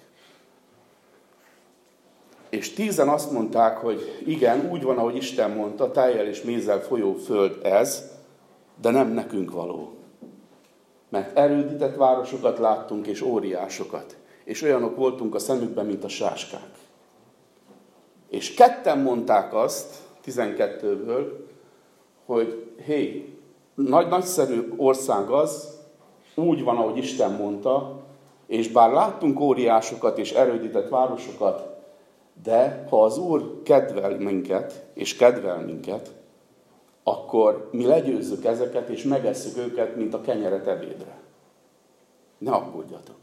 És 2.48 2.72
tízen 2.72 3.08
azt 3.08 3.30
mondták, 3.32 3.78
hogy 3.78 4.22
igen, 4.26 4.70
úgy 4.70 4.82
van, 4.82 4.98
ahogy 4.98 5.16
Isten 5.16 5.50
mondta, 5.50 5.90
tájjel 5.90 6.26
és 6.26 6.42
mézzel 6.42 6.80
folyó 6.80 7.14
föld 7.14 7.58
ez, 7.62 8.10
de 8.80 8.90
nem 8.90 9.08
nekünk 9.08 9.50
való. 9.50 9.92
Mert 11.08 11.38
erődített 11.38 11.96
városokat 11.96 12.58
láttunk, 12.58 13.06
és 13.06 13.22
óriásokat. 13.22 14.16
És 14.44 14.62
olyanok 14.62 14.96
voltunk 14.96 15.34
a 15.34 15.38
szemükben, 15.38 15.86
mint 15.86 16.04
a 16.04 16.08
sáskák. 16.08 16.70
És 18.28 18.54
ketten 18.54 18.98
mondták 18.98 19.54
azt, 19.54 19.94
12-ből, 20.28 21.26
hogy 22.26 22.72
hé, 22.84 23.32
nagy, 23.74 24.08
nagyszerű 24.08 24.72
ország 24.76 25.30
az, 25.30 25.78
úgy 26.34 26.62
van, 26.62 26.76
ahogy 26.76 26.96
Isten 26.96 27.32
mondta, 27.32 28.00
és 28.46 28.68
bár 28.68 28.92
láttunk 28.92 29.40
óriásokat 29.40 30.18
és 30.18 30.32
erődített 30.32 30.88
városokat, 30.88 31.76
de 32.42 32.86
ha 32.90 33.04
az 33.04 33.18
Úr 33.18 33.62
kedvel 33.62 34.18
minket, 34.18 34.86
és 34.94 35.16
kedvel 35.16 35.64
minket, 35.64 36.14
akkor 37.02 37.68
mi 37.72 37.86
legyőzzük 37.86 38.44
ezeket, 38.44 38.88
és 38.88 39.02
megesszük 39.02 39.56
őket, 39.56 39.96
mint 39.96 40.14
a 40.14 40.20
kenyeret 40.20 40.66
ebédre. 40.66 41.18
Ne 42.38 42.50
aggódjatok. 42.50 43.16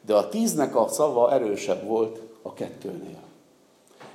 De 0.00 0.14
a 0.14 0.28
tíznek 0.28 0.76
a 0.76 0.88
szava 0.88 1.32
erősebb 1.32 1.86
volt 1.86 2.20
a 2.42 2.52
kettőnél. 2.52 3.31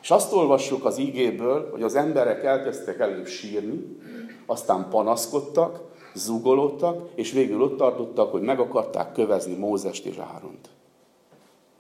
És 0.02 0.12
azt 0.12 0.34
olvassuk 0.34 0.86
az 0.86 0.98
ígéből, 0.98 1.70
hogy 1.72 1.84
az 1.84 1.96
emberek 1.96 2.44
elkezdtek 2.44 3.00
előbb 3.00 3.28
sírni, 3.28 3.98
aztán 4.46 4.90
panaszkodtak, 4.90 5.82
zugolódtak, 6.14 7.10
és 7.16 7.32
végül 7.32 7.62
ott 7.62 7.78
tartottak, 7.78 8.32
hogy 8.32 8.42
meg 8.42 8.60
akarták 8.60 9.12
kövezni 9.12 9.56
Mózest 9.56 10.06
és 10.06 10.18
Áront. 10.18 10.70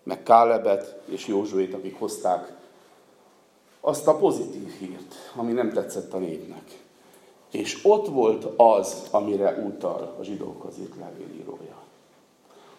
Meg 0.03 0.23
Kálebet 0.23 1.01
és 1.05 1.27
Józsuét, 1.27 1.73
akik 1.73 1.99
hozták 1.99 2.55
azt 3.81 4.07
a 4.07 4.17
pozitív 4.17 4.69
hírt, 4.79 5.15
ami 5.35 5.51
nem 5.51 5.71
tetszett 5.71 6.13
a 6.13 6.17
népnek. 6.17 6.83
És 7.51 7.79
ott 7.83 8.07
volt 8.07 8.47
az, 8.57 9.07
amire 9.11 9.51
utal 9.51 10.15
a 10.19 10.23
zsidókhoz 10.23 10.77
írt 10.79 10.95
levélírója 10.99 11.87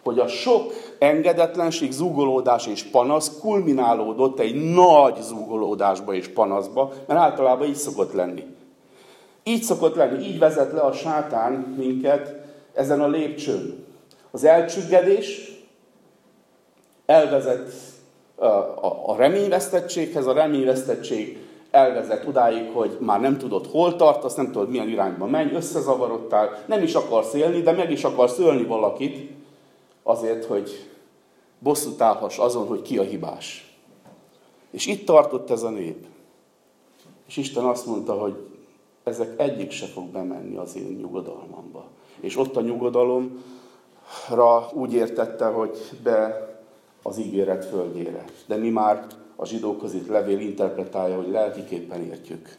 hogy 0.03 0.19
a 0.19 0.27
sok 0.27 0.73
engedetlenség, 0.99 1.91
zúgolódás 1.91 2.67
és 2.67 2.83
panasz 2.83 3.39
kulminálódott 3.39 4.39
egy 4.39 4.73
nagy 4.73 5.21
zúgolódásba 5.21 6.13
és 6.13 6.27
panaszba, 6.27 6.91
mert 7.07 7.19
általában 7.19 7.67
így 7.67 7.75
szokott 7.75 8.13
lenni. 8.13 8.43
Így 9.43 9.63
szokott 9.63 9.95
lenni, 9.95 10.23
így 10.23 10.39
vezet 10.39 10.71
le 10.71 10.79
a 10.79 10.91
sátán 10.91 11.53
minket 11.77 12.35
ezen 12.73 13.01
a 13.01 13.07
lépcsőn. 13.07 13.85
Az 14.31 14.43
elcsüggedés 14.43 15.57
elvezet 17.05 17.71
a 19.05 19.15
reményvesztettséghez, 19.15 20.25
a 20.25 20.33
reményvesztettség 20.33 21.37
elvezet 21.71 22.25
odáig, 22.27 22.69
hogy 22.73 22.97
már 22.99 23.19
nem 23.19 23.37
tudod, 23.37 23.67
hol 23.71 23.95
azt 23.97 24.37
nem 24.37 24.51
tudod, 24.51 24.69
milyen 24.69 24.89
irányba 24.89 25.25
menj, 25.25 25.53
összezavarodtál, 25.53 26.63
nem 26.65 26.83
is 26.83 26.93
akarsz 26.93 27.33
élni, 27.33 27.61
de 27.61 27.71
meg 27.71 27.91
is 27.91 28.03
akarsz 28.03 28.39
ölni 28.39 28.63
valakit, 28.63 29.31
azért, 30.03 30.45
hogy 30.45 30.89
bosszút 31.59 32.01
állhass 32.01 32.37
azon, 32.37 32.67
hogy 32.67 32.81
ki 32.81 32.97
a 32.97 33.03
hibás. 33.03 33.77
És 34.71 34.85
itt 34.85 35.05
tartott 35.05 35.49
ez 35.49 35.63
a 35.63 35.69
nép. 35.69 36.05
És 37.27 37.37
Isten 37.37 37.63
azt 37.63 37.85
mondta, 37.85 38.13
hogy 38.13 38.47
ezek 39.03 39.39
egyik 39.39 39.71
se 39.71 39.85
fog 39.85 40.05
bemenni 40.05 40.55
az 40.55 40.75
én 40.75 40.97
nyugodalmamba. 41.01 41.85
És 42.19 42.37
ott 42.37 42.55
a 42.55 42.61
nyugodalomra 42.61 44.69
úgy 44.73 44.93
értette, 44.93 45.45
hogy 45.45 45.77
be 46.03 46.49
az 47.03 47.17
ígéret 47.17 47.65
földjére. 47.65 48.25
De 48.47 48.55
mi 48.55 48.69
már 48.69 49.07
a 49.35 49.45
zsidókhoz 49.45 49.93
itt 49.93 50.07
levél 50.07 50.39
interpretálja, 50.39 51.15
hogy 51.15 51.29
lelkiképpen 51.29 52.03
értjük. 52.03 52.57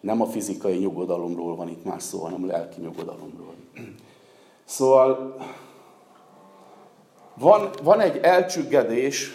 Nem 0.00 0.20
a 0.20 0.26
fizikai 0.26 0.76
nyugodalomról 0.76 1.56
van 1.56 1.68
itt 1.68 1.84
már 1.84 2.02
szó, 2.02 2.18
hanem 2.18 2.46
lelki 2.46 2.80
nyugodalomról. 2.80 3.54
Szóval 4.64 5.36
van, 7.38 7.70
van 7.82 8.00
egy 8.00 8.18
elcsüggedés, 8.22 9.32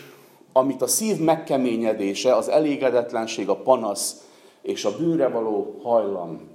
amit 0.54 0.82
a 0.82 0.88
szív 0.88 1.18
megkeményedése, 1.18 2.36
az 2.36 2.50
elégedetlenség, 2.50 3.50
a 3.50 3.56
panasz 3.56 4.26
és 4.62 4.86
a 4.86 4.96
bűnre 4.98 5.28
való 5.28 5.80
hajlam 5.84 6.50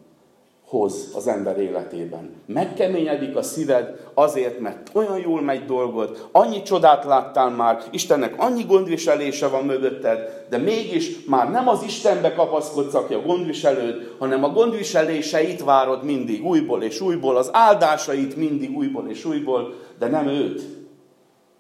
hoz 0.69 1.11
az 1.15 1.26
ember 1.26 1.61
életében. 1.61 2.35
Megkeményedik 2.47 3.37
a 3.37 3.43
szíved 3.43 4.00
azért, 4.15 4.59
mert 4.59 4.91
olyan 4.93 5.19
jól 5.19 5.41
megy 5.41 5.65
dolgod, 5.65 6.29
annyi 6.33 6.62
csodát 6.62 7.05
láttál 7.05 7.50
már, 7.50 7.83
Istennek 7.91 8.35
annyi 8.37 8.62
gondviselése 8.62 9.49
van 9.49 9.65
mögötted, 9.65 10.47
de 10.50 10.59
mégis 10.59 11.25
már 11.25 11.50
nem 11.50 11.69
az 11.69 11.83
Istenbe 11.83 12.33
kapaszkodsz, 12.35 12.95
aki 12.95 13.15
a 13.15 13.23
gondviselőd, 13.23 14.15
hanem 14.19 14.45
a 14.45 14.49
gondviseléseit 14.49 15.65
várod 15.65 16.05
mindig 16.05 16.45
újból 16.45 16.83
és 16.83 17.00
újból, 17.00 17.37
az 17.37 17.49
áldásait 17.53 18.37
mindig 18.37 18.76
újból 18.76 19.09
és 19.09 19.25
újból, 19.25 19.75
de 19.99 20.07
nem 20.07 20.26
őt. 20.26 20.75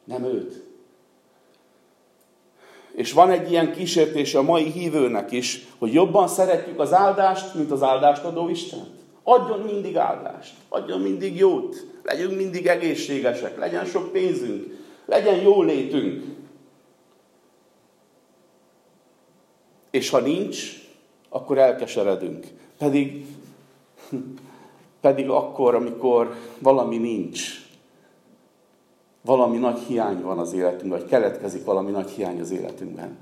Nem 0.06 0.24
őt. 0.24 0.64
És 2.96 3.12
van 3.12 3.30
egy 3.30 3.50
ilyen 3.50 3.72
kísértés 3.72 4.34
a 4.34 4.42
mai 4.42 4.70
hívőnek 4.70 5.32
is, 5.32 5.66
hogy 5.78 5.92
jobban 5.92 6.28
szeretjük 6.28 6.80
az 6.80 6.92
áldást, 6.92 7.54
mint 7.54 7.70
az 7.70 7.82
áldást 7.82 8.24
adó 8.24 8.48
Isten. 8.48 8.86
Adjon 9.22 9.60
mindig 9.60 9.96
áldást, 9.96 10.54
adjon 10.68 11.00
mindig 11.00 11.36
jót, 11.36 11.86
legyünk 12.02 12.36
mindig 12.36 12.66
egészségesek, 12.66 13.58
legyen 13.58 13.84
sok 13.84 14.12
pénzünk, 14.12 14.76
legyen 15.06 15.36
jó 15.36 15.62
létünk. 15.62 16.24
És 19.90 20.10
ha 20.10 20.20
nincs, 20.20 20.86
akkor 21.28 21.58
elkeseredünk. 21.58 22.46
Pedig, 22.78 23.26
pedig 25.00 25.28
akkor, 25.28 25.74
amikor 25.74 26.34
valami 26.58 26.96
nincs, 26.96 27.65
valami 29.26 29.56
nagy 29.56 29.78
hiány 29.78 30.22
van 30.22 30.38
az 30.38 30.52
életünkben, 30.52 30.98
vagy 30.98 31.08
keletkezik 31.08 31.64
valami 31.64 31.90
nagy 31.90 32.10
hiány 32.10 32.40
az 32.40 32.50
életünkben, 32.50 33.18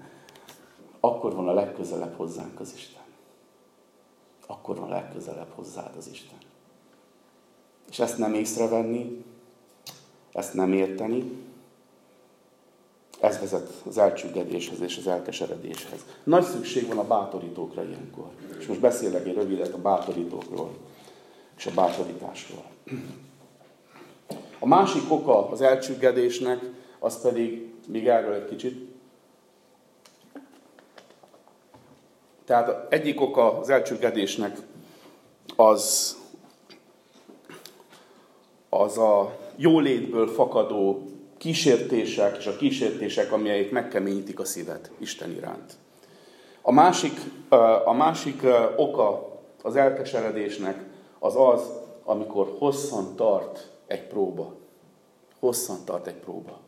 akkor 1.01 1.35
van 1.35 1.49
a 1.49 1.53
legközelebb 1.53 2.17
hozzánk 2.17 2.61
az 2.61 2.73
Isten. 2.77 3.03
Akkor 4.47 4.79
van 4.79 4.91
a 4.91 4.95
legközelebb 4.95 5.51
hozzád 5.55 5.97
az 5.97 6.09
Isten. 6.09 6.39
És 7.91 7.99
ezt 7.99 8.19
nem 8.19 8.35
észrevenni, 8.35 9.25
ezt 10.33 10.55
nem 10.55 10.73
érteni, 10.73 11.33
ez 13.21 13.41
vezet 13.41 13.83
az 13.87 13.99
elcsüggedéshez 13.99 14.81
és 14.81 14.97
az 14.97 15.07
elkeseredéshez. 15.07 16.05
Nagy 16.25 16.45
szükség 16.45 16.87
van 16.87 16.99
a 16.99 17.07
bátorítókra 17.07 17.85
ilyenkor. 17.85 18.31
És 18.59 18.67
most 18.67 18.81
beszélek 18.81 19.27
egy 19.27 19.35
rövidet 19.35 19.75
a 19.75 19.79
bátorítókról 19.79 20.71
és 21.57 21.67
a 21.67 21.71
bátorításról. 21.75 22.65
A 24.65 24.67
másik 24.67 25.13
oka 25.13 25.49
az 25.49 25.61
elcsüggedésnek, 25.61 26.61
az 26.99 27.23
pedig, 27.23 27.73
még 27.89 28.09
erről 28.09 28.35
egy 28.35 28.49
kicsit, 28.49 28.95
tehát 32.45 32.93
egyik 32.93 33.21
oka 33.21 33.59
az 33.59 33.71
elcsüggedésnek 33.71 34.59
az, 35.57 36.17
az 38.69 38.99
a 38.99 39.39
jólétből 39.57 40.29
fakadó 40.29 41.03
kísértések 41.39 42.37
és 42.37 42.47
a 42.47 42.57
kísértések, 42.57 43.33
amelyek 43.33 43.71
megkeményítik 43.71 44.41
a 44.41 44.45
szívet 44.45 44.91
Isten 44.99 45.31
iránt. 45.31 45.73
A 46.63 46.73
másik, 46.73 47.21
a 47.85 47.93
másik 47.93 48.43
oka 48.77 49.39
az 49.63 49.77
elkeseredésnek 49.77 50.85
az 51.19 51.37
az, 51.37 51.71
amikor 52.05 52.57
hosszan 52.59 53.17
tart 53.17 53.73
egy 53.87 54.07
próba. 54.07 54.55
Hosszan 55.39 55.85
tart 55.85 56.07
egy 56.07 56.15
próba. 56.15 56.59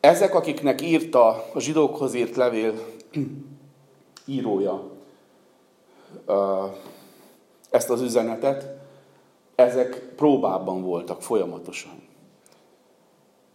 Ezek, 0.00 0.34
akiknek 0.34 0.80
írta 0.80 1.26
a 1.54 1.60
zsidókhoz 1.60 2.14
írt 2.14 2.36
levél 2.36 2.74
írója 4.26 4.90
ezt 7.70 7.90
az 7.90 8.00
üzenetet, 8.00 8.78
ezek 9.54 10.12
próbában 10.16 10.82
voltak 10.82 11.22
folyamatosan. 11.22 12.02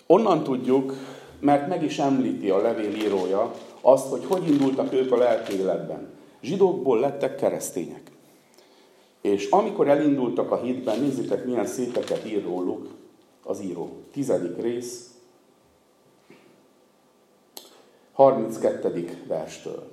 Onnan 0.08 0.44
tudjuk, 0.44 0.94
mert 1.40 1.68
meg 1.68 1.84
is 1.84 2.00
említi 2.00 2.50
a 2.50 2.62
levél 2.62 2.96
írója 2.96 3.52
azt, 3.82 4.08
hogy 4.08 4.25
hogy 4.25 4.48
indultak 4.48 4.94
ők 4.94 5.12
a 5.12 5.18
lelki 5.18 5.60
életben. 5.60 6.10
Zsidókból 6.42 7.00
lettek 7.00 7.36
keresztények. 7.36 8.12
És 9.25 9.50
amikor 9.50 9.88
elindultak 9.88 10.51
a 10.51 10.62
hitben, 10.62 11.00
nézzétek, 11.00 11.46
milyen 11.46 11.65
szépeket 11.65 12.25
ír 12.25 12.44
róluk 12.44 12.88
az 13.44 13.62
író. 13.62 13.89
Tizedik 14.12 14.62
rész, 14.62 15.10
32. 18.14 19.24
verstől. 19.27 19.83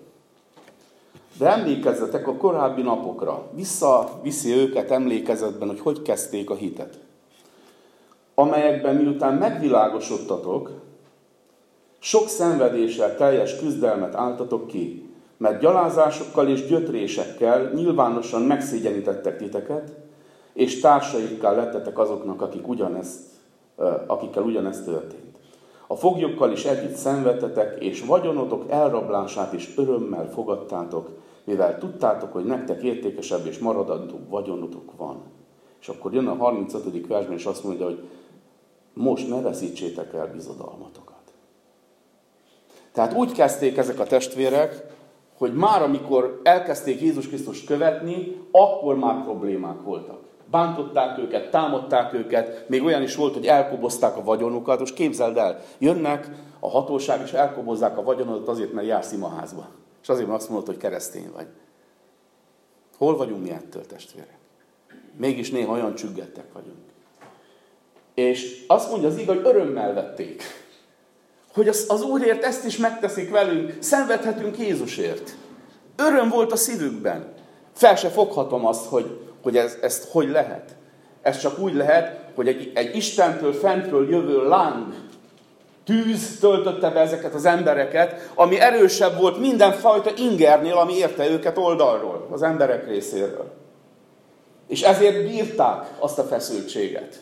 De 1.38 1.48
emlékezzetek 1.50 2.28
a 2.28 2.36
korábbi 2.36 2.82
napokra. 2.82 3.50
Visszaviszi 3.54 4.50
őket 4.50 4.90
emlékezetben, 4.90 5.68
hogy 5.68 5.80
hogy 5.80 6.02
kezdték 6.02 6.50
a 6.50 6.54
hitet. 6.54 6.98
Amelyekben 8.34 8.96
miután 8.96 9.34
megvilágosodtatok, 9.34 10.70
sok 11.98 12.28
szenvedéssel 12.28 13.16
teljes 13.16 13.56
küzdelmet 13.56 14.14
álltatok 14.14 14.66
ki, 14.66 15.11
mert 15.42 15.60
gyalázásokkal 15.60 16.48
és 16.48 16.66
gyötrésekkel 16.66 17.70
nyilvánosan 17.74 18.42
megszégyenítettek 18.42 19.36
titeket, 19.36 19.92
és 20.52 20.80
társaikká 20.80 21.52
lettetek 21.52 21.98
azoknak, 21.98 22.42
akik 22.42 22.68
ugyanezt, 22.68 23.20
akikkel 24.06 24.42
ugyanezt 24.42 24.84
történt. 24.84 25.36
A 25.86 25.96
foglyokkal 25.96 26.52
is 26.52 26.64
együtt 26.64 26.94
szenvedtetek, 26.94 27.82
és 27.82 28.04
vagyonotok 28.04 28.70
elrablását 28.70 29.52
is 29.52 29.70
örömmel 29.76 30.30
fogadtátok, 30.30 31.10
mivel 31.44 31.78
tudtátok, 31.78 32.32
hogy 32.32 32.44
nektek 32.44 32.82
értékesebb 32.82 33.46
és 33.46 33.58
maradandó 33.58 34.18
vagyonotok 34.28 34.92
van. 34.96 35.22
És 35.80 35.88
akkor 35.88 36.14
jön 36.14 36.26
a 36.26 36.34
35. 36.34 37.06
versben, 37.06 37.36
és 37.36 37.44
azt 37.44 37.64
mondja, 37.64 37.84
hogy 37.84 38.08
most 38.94 39.28
ne 39.28 39.40
veszítsétek 39.40 40.12
el 40.12 40.30
bizodalmatokat. 40.32 41.32
Tehát 42.92 43.14
úgy 43.14 43.32
kezdték 43.32 43.76
ezek 43.76 43.98
a 43.98 44.04
testvérek, 44.04 45.00
hogy 45.42 45.54
már 45.54 45.82
amikor 45.82 46.40
elkezdték 46.42 47.00
Jézus 47.00 47.28
Krisztust 47.28 47.66
követni, 47.66 48.36
akkor 48.50 48.96
már 48.96 49.22
problémák 49.22 49.82
voltak. 49.82 50.20
Bántották 50.50 51.18
őket, 51.18 51.50
támadták 51.50 52.12
őket, 52.12 52.68
még 52.68 52.82
olyan 52.82 53.02
is 53.02 53.16
volt, 53.16 53.34
hogy 53.34 53.46
elkobozták 53.46 54.16
a 54.16 54.22
vagyonukat. 54.24 54.78
Most 54.78 54.94
képzeld 54.94 55.36
el, 55.36 55.60
jönnek 55.78 56.30
a 56.60 56.68
hatóság, 56.68 57.20
és 57.24 57.32
elkobozzák 57.32 57.98
a 57.98 58.02
vagyonodat 58.02 58.48
azért, 58.48 58.72
mert 58.72 58.86
jársz 58.86 59.12
imaházba. 59.12 59.68
És 60.02 60.08
azért, 60.08 60.26
mert 60.26 60.40
azt 60.40 60.48
mondod, 60.48 60.66
hogy 60.66 60.76
keresztény 60.76 61.30
vagy. 61.34 61.46
Hol 62.96 63.16
vagyunk 63.16 63.42
mi 63.42 63.50
ettől, 63.50 63.86
testvérek? 63.86 64.38
Mégis 65.16 65.50
néha 65.50 65.72
olyan 65.72 65.94
csüggettek 65.94 66.52
vagyunk. 66.52 66.82
És 68.14 68.64
azt 68.66 68.90
mondja 68.90 69.08
az 69.08 69.18
igaz, 69.18 69.36
hogy 69.36 69.46
örömmel 69.46 69.94
vették 69.94 70.42
hogy 71.54 71.68
az, 71.68 71.84
az 71.88 72.02
Úrért 72.02 72.44
ezt 72.44 72.64
is 72.64 72.76
megteszik 72.76 73.30
velünk, 73.30 73.76
szenvedhetünk 73.78 74.58
Jézusért. 74.58 75.36
Öröm 75.96 76.28
volt 76.28 76.52
a 76.52 76.56
szívükben. 76.56 77.32
Fel 77.72 77.96
se 77.96 78.08
foghatom 78.08 78.66
azt, 78.66 78.86
hogy, 78.86 79.18
hogy 79.42 79.56
ez, 79.56 79.76
ezt 79.80 80.08
hogy 80.10 80.28
lehet. 80.28 80.74
Ez 81.22 81.38
csak 81.38 81.58
úgy 81.58 81.74
lehet, 81.74 82.20
hogy 82.34 82.48
egy, 82.48 82.72
egy 82.74 82.96
Istentől 82.96 83.52
fentről 83.52 84.10
jövő 84.10 84.48
láng, 84.48 84.94
tűz 85.84 86.38
töltötte 86.40 86.90
be 86.90 87.00
ezeket 87.00 87.34
az 87.34 87.44
embereket, 87.44 88.30
ami 88.34 88.60
erősebb 88.60 89.18
volt 89.18 89.38
mindenfajta 89.38 90.10
ingernél, 90.16 90.76
ami 90.76 90.96
érte 90.96 91.30
őket 91.30 91.58
oldalról, 91.58 92.28
az 92.30 92.42
emberek 92.42 92.86
részéről. 92.86 93.52
És 94.68 94.82
ezért 94.82 95.26
bírták 95.28 95.86
azt 95.98 96.18
a 96.18 96.24
feszültséget. 96.24 97.20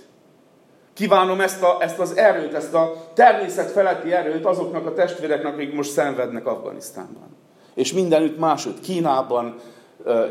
Kívánom 1.00 1.40
ezt, 1.40 1.62
a, 1.62 1.76
ezt 1.80 1.98
az 1.98 2.16
erőt, 2.16 2.54
ezt 2.54 2.74
a 2.74 2.94
természet 3.14 3.70
feletti 3.70 4.12
erőt 4.12 4.44
azoknak 4.44 4.86
a 4.86 4.92
testvéreknek, 4.92 5.54
akik 5.54 5.74
most 5.74 5.90
szenvednek 5.90 6.46
Afganisztánban. 6.46 7.36
És 7.74 7.92
mindenütt 7.92 8.38
máshogy, 8.38 8.80
Kínában, 8.80 9.54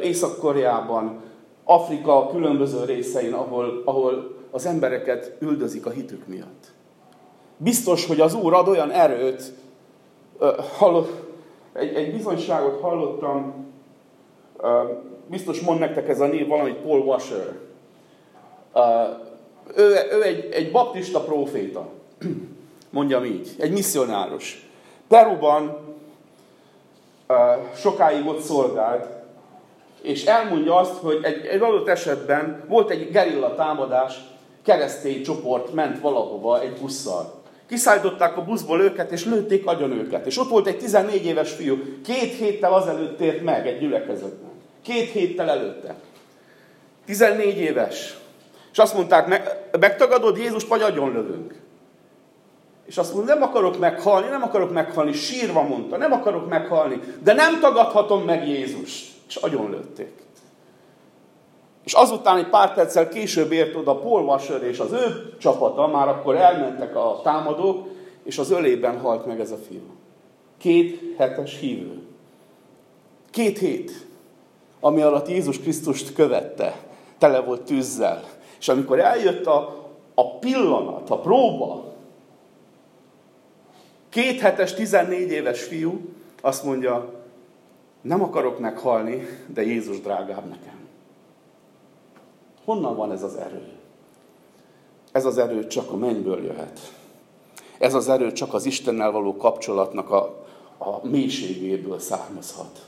Észak-Koreában, 0.02 1.22
Afrika 1.64 2.28
különböző 2.28 2.86
részein, 2.86 3.34
ahol, 3.34 3.82
ahol 3.86 4.36
az 4.52 4.66
embereket 4.66 5.36
üldözik 5.40 5.86
a 5.86 5.90
hitük 5.90 6.28
miatt. 6.28 6.72
Biztos, 7.58 8.06
hogy 8.06 8.20
az 8.20 8.34
Úr 8.34 8.54
ad 8.54 8.68
olyan 8.68 8.92
erőt, 8.92 9.54
hallott, 10.78 11.12
egy, 11.74 11.96
egy 11.96 12.12
bizonyságot 12.12 12.82
hallottam, 12.82 13.66
biztos 15.28 15.60
mond 15.62 15.80
nektek 15.80 16.10
ez 16.10 16.20
a 16.20 16.28
név 16.28 16.48
valami 16.48 16.74
Paul 16.74 17.00
Washer 17.00 17.58
ő, 19.76 19.96
ő 20.12 20.24
egy, 20.24 20.50
egy 20.52 20.72
baptista 20.72 21.20
próféta, 21.20 21.90
mondjam 22.90 23.26
így, 23.26 23.50
egy 23.58 23.72
misszionáros. 23.72 24.70
Peruban 25.08 25.78
uh, 27.28 27.36
sokáig 27.76 28.28
ott 28.28 28.42
szolgált, 28.42 29.06
és 30.02 30.26
elmondja 30.26 30.76
azt, 30.76 30.94
hogy 30.94 31.20
egy, 31.22 31.46
egy 31.46 31.62
adott 31.62 31.88
esetben 31.88 32.64
volt 32.68 32.90
egy 32.90 33.12
gerilla 33.12 33.56
támadás, 33.56 34.14
keresztény 34.64 35.24
csoport 35.24 35.74
ment 35.74 36.00
valahova 36.00 36.62
egy 36.62 36.74
busszal. 36.82 37.38
Kiszállították 37.68 38.38
a 38.38 38.44
buszból 38.44 38.82
őket, 38.82 39.12
és 39.12 39.26
lőtték 39.26 39.66
agyon 39.66 39.92
őket. 39.92 40.26
És 40.26 40.38
ott 40.38 40.50
volt 40.50 40.68
egy 40.68 40.78
14 40.78 41.26
éves 41.26 41.52
fiú, 41.52 41.78
két 42.06 42.34
héttel 42.34 42.74
azelőtt 42.74 43.18
tért 43.18 43.44
meg 43.44 43.68
egy 43.68 43.80
gyülekezetben. 43.80 44.52
Két 44.82 45.10
héttel 45.10 45.50
előtte. 45.50 45.96
14 47.06 47.58
éves. 47.58 48.18
És 48.80 48.86
azt 48.86 48.94
mondták, 48.94 49.28
megtagadod 49.80 50.38
Jézust, 50.38 50.68
vagy 50.68 50.82
agyon 50.82 51.12
lövünk. 51.12 51.56
És 52.86 52.98
azt 52.98 53.13
mondta, 53.13 53.34
nem 53.34 53.44
akarok 53.44 53.80
meghalni, 53.80 54.28
nem 54.28 54.42
akarok 54.42 54.72
meghalni, 54.72 55.13
sírva 55.13 55.62
mondta, 55.62 55.98
nem 55.98 56.12
akarok 56.12 56.50
meghalni, 56.50 57.00
de 57.24 57.34
nem 57.34 57.60
tagadhatom 57.60 58.24
meg 58.24 58.48
Jézust. 58.48 59.12
És 59.28 59.36
agyon 59.36 59.70
lőtték. 59.70 60.12
És 61.84 61.94
azután 61.94 62.38
egy 62.38 62.50
pár 62.50 62.74
perccel 62.74 63.10
később 63.10 63.52
ért 63.52 63.76
oda 63.76 63.96
Paul 63.96 64.22
Washer 64.22 64.63
és 64.63 64.80
az 64.80 64.92
ő 64.92 65.34
csapata, 65.39 65.88
már 65.88 66.08
akkor 66.08 66.36
elmentek 66.36 66.96
a 66.96 67.20
támadók, 67.24 67.88
és 68.24 68.38
az 68.38 68.52
ölében 68.52 69.00
halt 69.00 69.26
meg 69.26 69.39
ez 69.39 69.52
a 69.52 69.58
fiú. 69.68 69.96
Két 70.58 71.02
hetes 71.18 71.60
hívő. 71.60 72.02
Két 73.32 73.58
hét, 73.58 73.92
ami 74.80 75.02
alatt 75.02 75.28
Jézus 75.28 75.60
Krisztust 75.60 76.13
követte, 76.13 76.76
tele 77.18 77.39
volt 77.39 77.62
tűzzel. 77.62 78.38
És 78.60 78.67
amikor 78.67 79.00
eljött 79.00 79.45
a, 79.45 79.88
a 80.13 80.38
pillanat, 80.38 81.10
a 81.10 81.19
próba, 81.19 81.93
két 84.10 84.39
hetes, 84.39 84.74
14 84.74 85.32
éves 85.32 85.63
fiú 85.63 86.00
azt 86.41 86.63
mondja, 86.63 87.13
nem 88.02 88.24
akarok 88.24 88.60
meghalni, 88.60 89.28
de 89.48 89.62
Jézus 89.62 90.00
drágább 90.00 90.50
nekem. 90.50 90.88
Honnan 92.65 92.95
van 92.95 93.12
ez 93.12 93.24
az 93.24 93.36
erő? 93.36 93.67
Ez 95.12 95.26
az 95.26 95.38
erő 95.38 95.67
csak 95.67 95.91
a 95.91 95.95
mennyből 95.98 96.43
jöhet. 96.43 96.80
Ez 97.78 97.93
az 97.93 98.10
erő 98.10 98.32
csak 98.32 98.54
az 98.54 98.65
Istennel 98.65 99.12
való 99.12 99.38
kapcsolatnak 99.38 100.12
a, 100.12 100.45
a 100.78 101.08
mélységéből 101.08 102.00
származhat. 102.00 102.86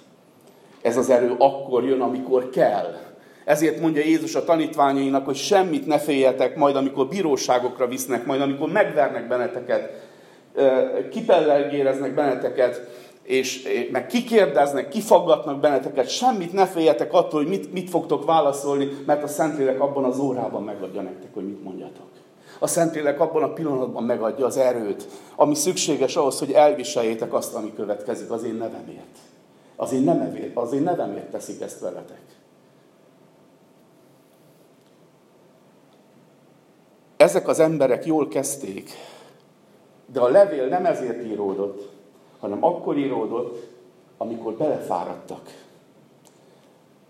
Ez 0.81 0.97
az 0.97 1.09
erő 1.09 1.35
akkor 1.37 1.83
jön, 1.83 2.01
amikor 2.01 2.49
kell. 2.49 3.10
Ezért 3.45 3.79
mondja 3.79 4.03
Jézus 4.03 4.35
a 4.35 4.43
tanítványainak, 4.43 5.25
hogy 5.25 5.35
semmit 5.35 5.85
ne 5.85 5.99
féljetek, 5.99 6.55
majd 6.55 6.75
amikor 6.75 7.07
bíróságokra 7.07 7.87
visznek, 7.87 8.25
majd 8.25 8.41
amikor 8.41 8.71
megvernek 8.71 9.27
benneteket, 9.27 10.09
kipellelgéreznek 11.11 12.13
benneteket, 12.13 12.87
és 13.23 13.67
meg 13.91 14.07
kikérdeznek, 14.07 14.89
kifaggatnak 14.89 15.59
benneteket, 15.59 16.09
semmit 16.09 16.53
ne 16.53 16.65
féljetek 16.65 17.13
attól, 17.13 17.39
hogy 17.39 17.49
mit, 17.49 17.73
mit 17.73 17.89
fogtok 17.89 18.25
válaszolni, 18.25 18.89
mert 19.05 19.23
a 19.23 19.27
Szentlélek 19.27 19.81
abban 19.81 20.03
az 20.03 20.19
órában 20.19 20.63
megadja 20.63 21.01
nektek, 21.01 21.33
hogy 21.33 21.45
mit 21.45 21.63
mondjatok. 21.63 22.05
A 22.59 22.67
Szentlélek 22.67 23.19
abban 23.19 23.43
a 23.43 23.53
pillanatban 23.53 24.03
megadja 24.03 24.45
az 24.45 24.57
erőt, 24.57 25.07
ami 25.35 25.55
szükséges 25.55 26.15
ahhoz, 26.15 26.39
hogy 26.39 26.51
elviseljétek 26.51 27.33
azt, 27.33 27.53
ami 27.53 27.73
következik 27.75 28.31
az 28.31 28.43
én 28.43 28.55
nevemért. 28.55 29.17
Az 29.75 29.93
én, 29.93 30.01
nevemért, 30.01 30.57
az 30.57 30.73
én 30.73 30.81
nevemért 30.81 31.31
teszik 31.31 31.61
ezt 31.61 31.79
veletek. 31.79 32.21
Ezek 37.21 37.47
az 37.47 37.59
emberek 37.59 38.05
jól 38.05 38.27
kezdték, 38.27 38.89
de 40.05 40.19
a 40.19 40.27
levél 40.27 40.67
nem 40.67 40.85
ezért 40.85 41.25
íródott, 41.25 41.89
hanem 42.39 42.63
akkor 42.63 42.97
íródott, 42.97 43.67
amikor 44.17 44.53
belefáradtak. 44.53 45.41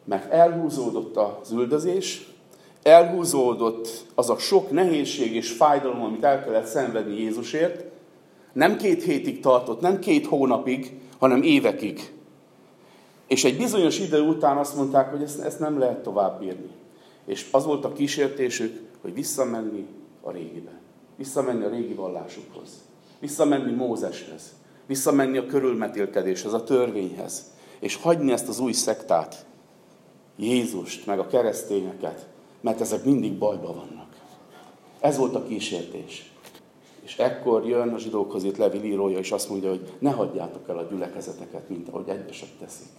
Mert 0.03 0.31
elhúzódott 0.31 1.17
az 1.17 1.51
üldözés, 1.51 2.27
elhúzódott 2.83 4.05
az 4.15 4.29
a 4.29 4.37
sok 4.37 4.71
nehézség 4.71 5.35
és 5.35 5.51
fájdalom, 5.51 6.03
amit 6.03 6.23
el 6.23 6.43
kellett 6.43 6.65
szenvedni 6.65 7.19
Jézusért, 7.19 7.83
nem 8.53 8.77
két 8.77 9.03
hétig 9.03 9.39
tartott, 9.39 9.81
nem 9.81 9.99
két 9.99 10.25
hónapig, 10.25 10.99
hanem 11.19 11.41
évekig. 11.41 12.13
És 13.27 13.43
egy 13.43 13.57
bizonyos 13.57 13.99
idő 13.99 14.21
után 14.21 14.57
azt 14.57 14.75
mondták, 14.75 15.11
hogy 15.11 15.23
ezt, 15.23 15.39
ezt 15.39 15.59
nem 15.59 15.79
lehet 15.79 16.03
tovább 16.03 16.39
bírni. 16.39 16.69
És 17.25 17.47
az 17.51 17.65
volt 17.65 17.85
a 17.85 17.93
kísértésük, 17.93 18.89
hogy 19.01 19.13
visszamenni 19.13 19.87
a 20.21 20.31
régibe. 20.31 20.79
Visszamenni 21.15 21.63
a 21.63 21.69
régi 21.69 21.93
vallásukhoz. 21.93 22.69
Visszamenni 23.19 23.71
Mózeshez 23.71 24.53
visszamenni 24.91 25.37
a 25.37 25.45
körülmetélkedéshez, 25.45 26.53
a 26.53 26.63
törvényhez, 26.63 27.51
és 27.79 27.95
hagyni 27.95 28.31
ezt 28.31 28.47
az 28.47 28.59
új 28.59 28.71
szektát, 28.71 29.45
Jézust, 30.35 31.05
meg 31.05 31.19
a 31.19 31.27
keresztényeket, 31.27 32.27
mert 32.61 32.81
ezek 32.81 33.03
mindig 33.03 33.37
bajba 33.37 33.73
vannak. 33.73 34.15
Ez 34.99 35.17
volt 35.17 35.35
a 35.35 35.43
kísértés. 35.43 36.31
És 37.01 37.17
ekkor 37.17 37.67
jön 37.67 37.93
a 37.93 37.97
zsidókhoz 37.97 38.43
itt 38.43 38.57
Levi 38.57 38.83
írója, 38.83 39.17
és 39.17 39.31
azt 39.31 39.49
mondja, 39.49 39.69
hogy 39.69 39.93
ne 39.99 40.11
hagyjátok 40.11 40.69
el 40.69 40.77
a 40.77 40.83
gyülekezeteket, 40.83 41.69
mint 41.69 41.89
ahogy 41.89 42.09
egyesek 42.09 42.49
teszik. 42.59 42.93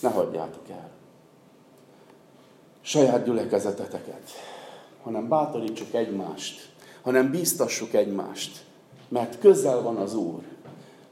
Ne 0.00 0.08
hagyjátok 0.08 0.68
el. 0.68 0.90
Saját 2.80 3.24
gyülekezeteteket, 3.24 4.30
hanem 5.04 5.28
bátorítsuk 5.28 5.94
egymást, 5.94 6.68
hanem 7.02 7.30
bíztassuk 7.30 7.94
egymást, 7.94 8.64
mert 9.08 9.38
közel 9.38 9.82
van 9.82 9.96
az 9.96 10.14
Úr. 10.14 10.42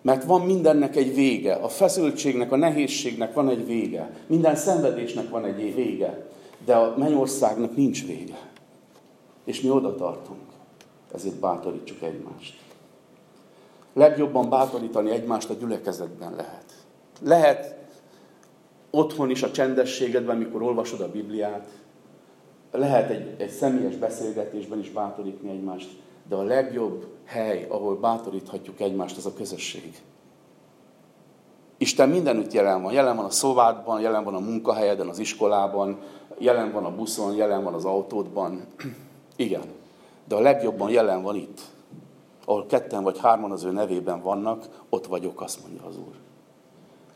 Mert 0.03 0.25
van 0.25 0.41
mindennek 0.41 0.97
egy 0.97 1.15
vége. 1.15 1.55
A 1.55 1.69
feszültségnek, 1.69 2.53
a 2.53 2.57
nehézségnek 2.57 3.35
van 3.35 3.49
egy 3.49 3.67
vége. 3.67 4.11
Minden 4.27 4.57
szenvedésnek 4.57 5.31
van 5.31 5.45
egy 5.45 5.75
vége. 5.75 6.27
De 6.65 6.75
a 6.75 6.95
mennyországnak 6.99 7.77
nincs 7.77 8.07
vége. 8.07 8.39
És 9.45 9.61
mi 9.61 9.71
oda 9.71 9.95
tartunk. 9.95 10.41
Ezért 11.15 11.35
bátorítsuk 11.35 12.03
egymást. 12.03 12.59
Legjobban 13.93 14.49
bátorítani 14.49 15.11
egymást 15.11 15.51
a 15.51 15.55
gyülekezetben 15.55 16.35
lehet. 16.35 16.65
Lehet 17.21 17.77
otthon 18.91 19.31
is 19.31 19.43
a 19.43 19.51
csendességedben, 19.51 20.37
mikor 20.37 20.63
olvasod 20.63 21.01
a 21.01 21.11
Bibliát. 21.11 21.69
Lehet 22.73 23.11
egy, 23.11 23.35
egy 23.39 23.51
személyes 23.51 23.97
beszélgetésben 23.97 24.79
is 24.79 24.91
bátorítani 24.91 25.51
egymást 25.51 25.89
de 26.29 26.35
a 26.35 26.43
legjobb 26.43 27.07
hely, 27.25 27.67
ahol 27.69 27.97
bátoríthatjuk 27.97 28.81
egymást, 28.81 29.17
az 29.17 29.27
a 29.27 29.35
közösség. 29.35 30.03
Isten 31.77 32.09
mindenütt 32.09 32.53
jelen 32.53 32.83
van. 32.83 32.93
Jelen 32.93 33.17
van 33.17 33.25
a 33.25 33.31
szobádban, 33.31 34.01
jelen 34.01 34.25
van 34.25 34.35
a 34.35 34.39
munkahelyeden, 34.39 35.09
az 35.09 35.19
iskolában, 35.19 35.99
jelen 36.39 36.73
van 36.73 36.85
a 36.85 36.95
buszon, 36.95 37.35
jelen 37.35 37.63
van 37.63 37.75
az 37.75 37.85
autódban. 37.85 38.67
Igen, 39.37 39.63
de 40.25 40.35
a 40.35 40.41
legjobban 40.41 40.91
jelen 40.91 41.23
van 41.23 41.37
itt. 41.37 41.61
Ahol 42.45 42.67
ketten 42.67 43.03
vagy 43.03 43.19
hárman 43.19 43.51
az 43.51 43.65
ő 43.65 43.71
nevében 43.71 44.23
vannak, 44.23 44.85
ott 44.89 45.07
vagyok, 45.07 45.41
azt 45.41 45.63
mondja 45.63 45.87
az 45.87 45.97
Úr. 45.97 46.15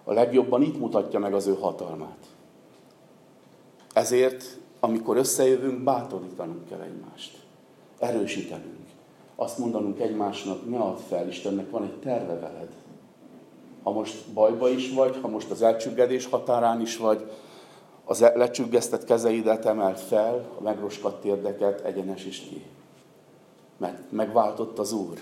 A 0.05 0.13
legjobban 0.13 0.63
itt 0.63 0.79
mutatja 0.79 1.19
meg 1.19 1.35
az 1.35 1.47
ő 1.47 1.57
hatalmát. 1.61 2.27
Ezért, 3.93 4.61
amikor 4.81 5.17
összejövünk, 5.17 5.83
bátorítanunk 5.83 6.69
kell 6.69 6.81
egymást. 6.81 7.39
Erősítenünk 7.99 8.87
azt 9.37 9.59
mondanunk 9.59 10.01
egymásnak, 10.01 10.71
ne 10.71 10.79
add 10.79 10.97
fel, 10.97 11.29
Istennek 11.29 11.71
van 11.71 11.83
egy 11.83 11.99
terve 11.99 12.39
veled. 12.39 12.69
Ha 13.83 13.91
most 13.91 14.33
bajba 14.35 14.69
is 14.69 14.93
vagy, 14.93 15.19
ha 15.23 15.29
most 15.29 15.51
az 15.51 15.63
elcsüggedés 15.63 16.27
határán 16.27 16.81
is 16.81 16.97
vagy, 16.97 17.31
az 18.05 18.23
e- 18.23 18.37
lecsüggesztett 18.37 19.05
kezeidet 19.05 19.65
emelt 19.65 20.01
fel, 20.01 20.49
a 20.59 20.63
megroskadt 20.63 21.21
térdeket 21.21 21.81
egyenes 21.81 22.23
ki. 22.23 22.65
Mert 23.77 24.13
megváltott 24.13 24.79
az 24.79 24.93
Úr, 24.93 25.19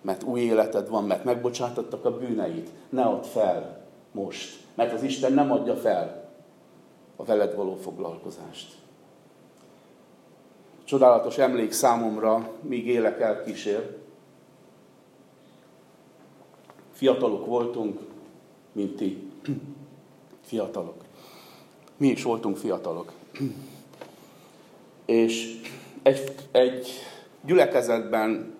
mert 0.00 0.22
új 0.22 0.40
életed 0.40 0.88
van, 0.88 1.04
mert 1.04 1.24
megbocsátottak 1.24 2.04
a 2.04 2.16
bűneit. 2.16 2.70
Ne 2.88 3.02
add 3.02 3.22
fel 3.22 3.86
most, 4.12 4.64
mert 4.74 4.92
az 4.92 5.02
Isten 5.02 5.32
nem 5.32 5.52
adja 5.52 5.76
fel 5.76 6.30
a 7.16 7.24
veled 7.24 7.54
való 7.54 7.74
foglalkozást. 7.74 8.74
Csodálatos 10.86 11.38
emlék 11.38 11.72
számomra, 11.72 12.52
míg 12.60 12.86
élek 12.86 13.20
el 13.20 13.44
kísér. 13.44 13.96
Fiatalok 16.92 17.46
voltunk, 17.46 18.00
mint 18.72 18.96
ti. 18.96 19.30
Fiatalok. 20.40 20.94
Mi 21.96 22.08
is 22.08 22.22
voltunk 22.22 22.56
fiatalok. 22.56 23.12
És 25.04 25.60
egy, 26.02 26.34
egy 26.50 26.88
gyülekezetben, 27.44 28.54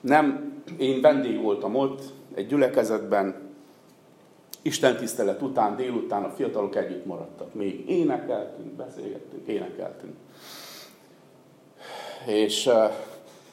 nem 0.00 0.54
én 0.78 1.00
vendég 1.00 1.40
voltam 1.40 1.74
ott, 1.74 2.02
egy 2.34 2.46
gyülekezetben 2.46 3.48
Isten 4.62 4.96
tisztelet 4.96 5.42
után, 5.42 5.76
délután 5.76 6.24
a 6.24 6.30
fiatalok 6.30 6.76
együtt 6.76 7.04
maradtak. 7.04 7.54
Még 7.54 7.88
énekeltünk, 7.88 8.72
beszélgettünk, 8.72 9.46
énekeltünk 9.46 10.14
és 12.26 12.70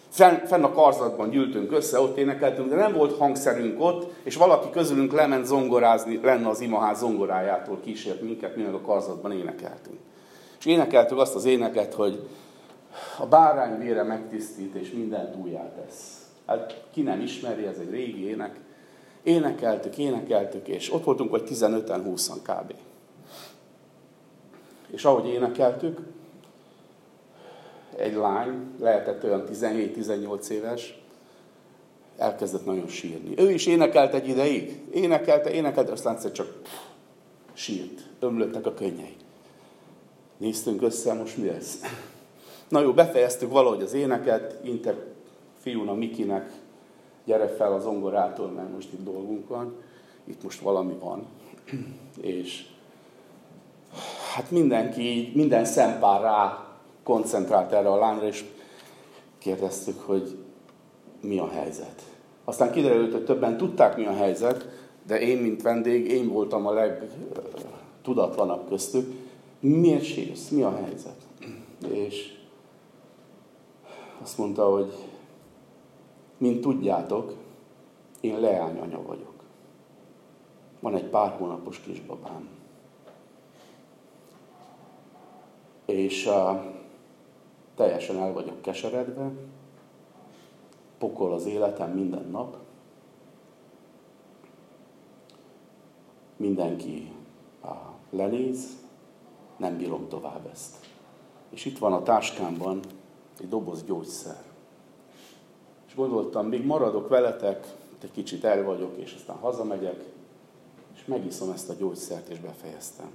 fenn, 0.10 0.46
fenn 0.46 0.64
a 0.64 0.72
karzatban 0.72 1.30
gyűltünk 1.30 1.72
össze, 1.72 2.00
ott 2.00 2.18
énekeltünk, 2.18 2.70
de 2.70 2.76
nem 2.76 2.94
volt 2.94 3.18
hangszerünk 3.18 3.82
ott, 3.82 4.14
és 4.24 4.36
valaki 4.36 4.70
közülünk 4.70 5.12
lement 5.12 5.46
zongorázni, 5.46 6.20
lenne 6.24 6.48
az 6.48 6.62
imaház 6.62 7.00
zongorájától 7.00 7.80
kísért 7.84 8.22
minket, 8.22 8.56
mi 8.56 8.64
a 8.64 8.82
karzatban 8.82 9.32
énekeltünk. 9.32 9.98
És 10.60 10.66
énekeltük 10.66 11.18
azt 11.18 11.36
az 11.36 11.46
éneket, 11.46 11.94
hogy 11.94 12.28
a 13.20 13.26
bárány 13.26 13.78
vére 13.80 14.04
megtisztít, 14.04 14.76
és 14.76 14.92
mindent 14.92 15.36
újjá 15.36 15.72
tesz. 15.76 16.28
Hát 16.46 16.84
ki 16.92 17.02
nem 17.02 17.22
ismeri, 17.22 17.66
ez 17.66 17.78
egy 17.80 17.90
régi 17.90 18.28
ének. 18.28 18.60
Énekeltük, 19.24 19.98
énekeltük, 19.98 20.68
és 20.68 20.94
ott 20.94 21.04
voltunk 21.04 21.30
vagy 21.30 21.44
15-en, 21.50 22.02
20 22.04 22.30
kb. 22.30 22.74
És 24.88 25.06
ahogy 25.06 25.28
énekeltük, 25.28 26.00
egy 27.98 28.16
lány, 28.16 28.72
lehetett 28.80 29.24
olyan 29.24 29.44
17-18 29.54 30.50
éves, 30.50 31.02
elkezdett 32.18 32.66
nagyon 32.66 32.88
sírni. 32.88 33.34
Ő 33.38 33.52
is 33.52 33.66
énekelt 33.66 34.14
egy 34.14 34.28
ideig. 34.28 34.82
Énekelte, 34.94 35.52
énekelte, 35.52 35.92
aztán 35.92 36.16
egyszer 36.16 36.32
csak 36.32 36.62
sírt. 37.54 38.02
Ömlöttek 38.20 38.66
a 38.66 38.74
könnyei. 38.74 39.16
Néztünk 40.38 40.82
össze, 40.82 41.14
most 41.14 41.38
mi 41.38 41.50
ez? 41.50 41.80
Na 42.68 42.80
jó, 42.80 42.94
befejeztük 42.94 43.52
valahogy 43.52 43.82
az 43.82 43.94
éneket, 43.94 44.60
intek 44.64 44.96
fiúnak, 45.60 45.98
Mikinek, 45.98 46.52
gyere 47.26 47.48
fel 47.48 47.74
az 47.74 47.84
zongorától, 47.84 48.48
mert 48.48 48.74
most 48.74 48.94
itt 48.94 49.04
dolgunk 49.04 49.48
van, 49.48 49.76
itt 50.24 50.44
most 50.44 50.60
valami 50.60 50.94
van. 51.00 51.26
És 52.22 52.66
hát 54.34 54.52
mindenki, 54.52 55.32
minden 55.34 55.66
szempár 55.66 56.22
rá 56.22 56.67
koncentrált 57.08 57.72
erre 57.72 57.92
a 57.92 57.98
lányra, 57.98 58.26
és 58.26 58.46
kérdeztük, 59.38 60.00
hogy 60.00 60.38
mi 61.22 61.40
a 61.40 61.48
helyzet. 61.48 62.02
Aztán 62.44 62.72
kiderült, 62.72 63.12
hogy 63.12 63.24
többen 63.24 63.58
tudták, 63.58 63.98
mi 63.98 64.06
a 64.06 64.14
helyzet, 64.14 64.68
de 65.06 65.20
én, 65.20 65.38
mint 65.38 65.62
vendég, 65.62 66.12
én 66.12 66.28
voltam 66.28 66.68
a 66.68 66.72
legtudatlanabb 66.72 68.68
köztük. 68.68 69.14
Miért 69.60 70.04
sírsz? 70.04 70.50
Mi 70.50 70.62
a 70.62 70.76
helyzet? 70.76 71.16
És 71.92 72.36
azt 74.22 74.38
mondta, 74.38 74.70
hogy 74.70 74.94
mint 76.38 76.62
tudjátok, 76.62 77.34
én 78.20 78.40
leányanya 78.40 79.02
vagyok. 79.02 79.34
Van 80.80 80.96
egy 80.96 81.10
pár 81.10 81.36
hónapos 81.38 81.80
kisbabám. 81.80 82.50
És 85.86 86.26
uh, 86.26 86.76
teljesen 87.78 88.18
el 88.18 88.34
vagyok 88.34 88.62
keseredve, 88.62 89.32
pokol 90.98 91.34
az 91.34 91.46
életem 91.46 91.92
minden 91.92 92.30
nap, 92.32 92.58
mindenki 96.38 97.12
lenéz, 98.10 98.68
nem 99.58 99.78
bírom 99.78 100.08
tovább 100.08 100.50
ezt. 100.52 100.76
És 101.50 101.66
itt 101.66 101.78
van 101.78 101.94
a 101.94 102.04
táskámban 102.04 102.80
egy 103.40 103.50
doboz 103.50 103.84
gyógyszer. 103.84 104.44
És 105.88 105.96
gondoltam, 105.96 106.48
még 106.48 106.66
maradok 106.66 107.08
veletek, 107.08 107.76
egy 108.02 108.12
kicsit 108.12 108.44
el 108.44 108.64
vagyok, 108.64 108.98
és 108.98 109.14
aztán 109.14 109.38
hazamegyek, 109.38 110.04
és 110.96 111.06
megiszom 111.06 111.52
ezt 111.52 111.70
a 111.70 111.74
gyógyszert, 111.74 112.28
és 112.28 112.40
befejeztem. 112.40 113.10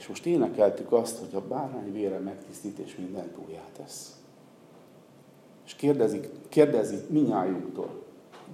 És 0.00 0.06
most 0.06 0.26
énekeltük 0.26 0.92
azt, 0.92 1.18
hogy 1.18 1.34
a 1.34 1.46
bárány 1.46 1.92
vére 1.92 2.18
megtisztít, 2.18 2.78
és 2.78 2.96
mindent 2.96 3.36
újjá 3.46 3.64
tesz. 3.76 4.16
És 5.66 5.74
kérdezik, 5.74 6.28
kérdezik 6.48 7.08
minnyájunktól, 7.08 8.02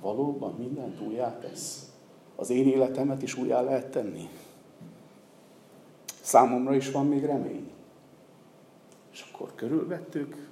valóban 0.01 0.55
mindent 0.59 1.01
újjá 1.01 1.39
tesz? 1.39 1.91
Az 2.37 2.51
én 2.51 2.69
életemet 2.69 3.23
is 3.23 3.37
újjá 3.37 3.61
lehet 3.61 3.91
tenni? 3.91 4.29
Számomra 6.21 6.75
is 6.75 6.91
van 6.91 7.07
még 7.07 7.25
remény. 7.25 7.71
És 9.13 9.31
akkor 9.33 9.55
körülvettük, 9.55 10.49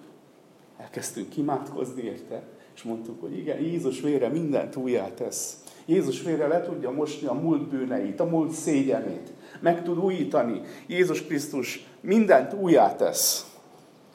elkezdtünk 0.76 1.36
imádkozni 1.36 2.02
érte, 2.02 2.42
és 2.74 2.82
mondtuk, 2.82 3.20
hogy 3.20 3.38
igen, 3.38 3.60
Jézus 3.60 4.00
vére 4.00 4.28
mindent 4.28 4.76
újjá 4.76 5.14
tesz. 5.14 5.64
Jézus 5.84 6.22
vére 6.22 6.46
le 6.46 6.62
tudja 6.62 6.90
mosni 6.90 7.26
a 7.26 7.32
múlt 7.32 7.68
bűneit, 7.68 8.20
a 8.20 8.24
múlt 8.24 8.50
szégyenét. 8.50 9.33
Meg 9.60 9.82
tud 9.82 9.98
újítani. 9.98 10.60
Jézus 10.86 11.22
Krisztus 11.22 11.86
mindent 12.00 12.52
újjá 12.52 12.96
tesz. 12.96 13.46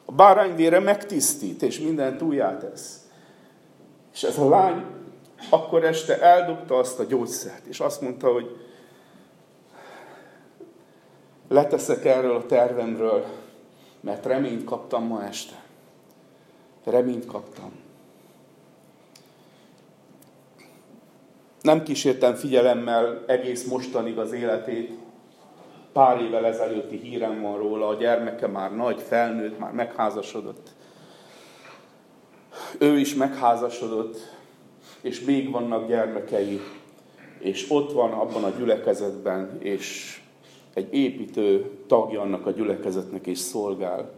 A 0.04 0.12
bárány 0.12 0.54
vére 0.54 0.78
megtisztít, 0.78 1.62
és 1.62 1.80
mindent 1.80 2.22
újjá 2.22 2.58
tesz. 2.58 3.00
És 4.12 4.22
ez 4.22 4.38
a 4.38 4.48
lány 4.48 4.84
akkor 5.48 5.84
este 5.84 6.20
eldobta 6.20 6.78
azt 6.78 6.98
a 6.98 7.04
gyógyszert, 7.04 7.66
és 7.66 7.80
azt 7.80 8.00
mondta, 8.00 8.32
hogy 8.32 8.56
leteszek 11.48 12.04
erről 12.04 12.36
a 12.36 12.46
tervemről, 12.46 13.26
mert 14.00 14.26
reményt 14.26 14.64
kaptam 14.64 15.04
ma 15.04 15.24
este. 15.24 15.62
Reményt 16.84 17.26
kaptam. 17.26 17.72
Nem 21.62 21.82
kísértem 21.82 22.34
figyelemmel 22.34 23.24
egész 23.26 23.64
mostanig 23.64 24.18
az 24.18 24.32
életét. 24.32 24.98
Pár 25.92 26.20
évvel 26.20 26.46
ezelőtti 26.46 26.96
hírem 26.96 27.40
van 27.40 27.58
róla, 27.58 27.88
a 27.88 27.94
gyermeke 27.94 28.46
már 28.46 28.74
nagy, 28.76 29.00
felnőtt, 29.00 29.58
már 29.58 29.72
megházasodott. 29.72 30.68
Ő 32.78 32.98
is 32.98 33.14
megházasodott, 33.14 34.16
és 35.00 35.20
még 35.20 35.50
vannak 35.50 35.88
gyermekei, 35.88 36.60
és 37.38 37.70
ott 37.70 37.92
van 37.92 38.12
abban 38.12 38.44
a 38.44 38.50
gyülekezetben, 38.50 39.58
és 39.58 40.20
egy 40.74 40.94
építő 40.94 41.70
tagja 41.86 42.20
annak 42.20 42.46
a 42.46 42.50
gyülekezetnek 42.50 43.26
és 43.26 43.38
szolgál. 43.38 44.10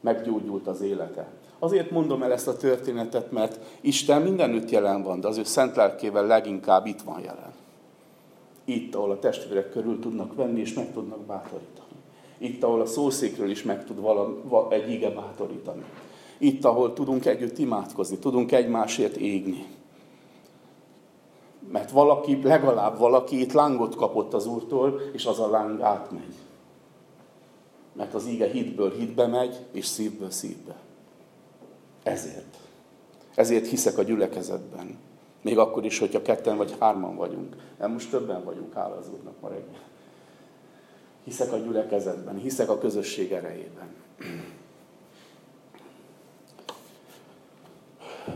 Meggyógyult 0.00 0.66
az 0.66 0.80
élete. 0.80 1.28
Azért 1.58 1.90
mondom 1.90 2.22
el 2.22 2.32
ezt 2.32 2.48
a 2.48 2.56
történetet, 2.56 3.30
mert 3.30 3.58
Isten 3.80 4.22
mindenütt 4.22 4.70
jelen 4.70 5.02
van, 5.02 5.20
de 5.20 5.28
az 5.28 5.38
ő 5.38 5.44
szent 5.44 5.76
lelkével 5.76 6.26
leginkább 6.26 6.86
itt 6.86 7.00
van 7.00 7.20
jelen. 7.20 7.52
Itt, 8.64 8.94
ahol 8.94 9.10
a 9.10 9.18
testvérek 9.18 9.70
körül 9.70 9.98
tudnak 9.98 10.34
venni, 10.34 10.60
és 10.60 10.74
meg 10.74 10.92
tudnak 10.92 11.20
bátorítani. 11.20 11.88
Itt, 12.38 12.62
ahol 12.62 12.80
a 12.80 12.86
szószékről 12.86 13.50
is 13.50 13.62
meg 13.62 13.84
tud 13.84 14.00
vala, 14.00 14.66
egy 14.70 14.90
ige 14.90 15.10
bátorítani. 15.10 15.84
Itt, 16.38 16.64
ahol 16.64 16.92
tudunk 16.92 17.26
együtt 17.26 17.58
imádkozni, 17.58 18.18
tudunk 18.18 18.52
egymásért 18.52 19.16
égni. 19.16 19.66
Mert 21.70 21.90
valaki, 21.90 22.42
legalább 22.42 22.98
valaki 22.98 23.40
itt 23.40 23.52
lángot 23.52 23.96
kapott 23.96 24.34
az 24.34 24.46
Úrtól, 24.46 25.00
és 25.12 25.26
az 25.26 25.40
a 25.40 25.50
láng 25.50 25.80
átmegy. 25.80 26.34
Mert 27.92 28.14
az 28.14 28.26
íge 28.26 28.50
hitből 28.50 28.92
hitbe 28.92 29.26
megy, 29.26 29.56
és 29.72 29.86
szívből 29.86 30.30
szívbe. 30.30 30.74
Ezért. 32.02 32.56
Ezért 33.34 33.66
hiszek 33.66 33.98
a 33.98 34.02
gyülekezetben. 34.02 34.98
Még 35.44 35.58
akkor 35.58 35.84
is, 35.84 35.98
hogyha 35.98 36.22
ketten 36.22 36.56
vagy 36.56 36.74
hárman 36.78 37.16
vagyunk. 37.16 37.56
Nem 37.78 37.92
most 37.92 38.10
többen 38.10 38.44
vagyunk, 38.44 38.72
hála 38.72 38.96
az 38.96 39.08
Úrnak 39.08 39.40
ma 39.40 39.48
reggel. 39.48 39.82
Hiszek 41.24 41.52
a 41.52 41.56
gyülekezetben, 41.56 42.36
hiszek 42.36 42.68
a 42.68 42.78
közösség 42.78 43.32
erejében. 43.32 43.88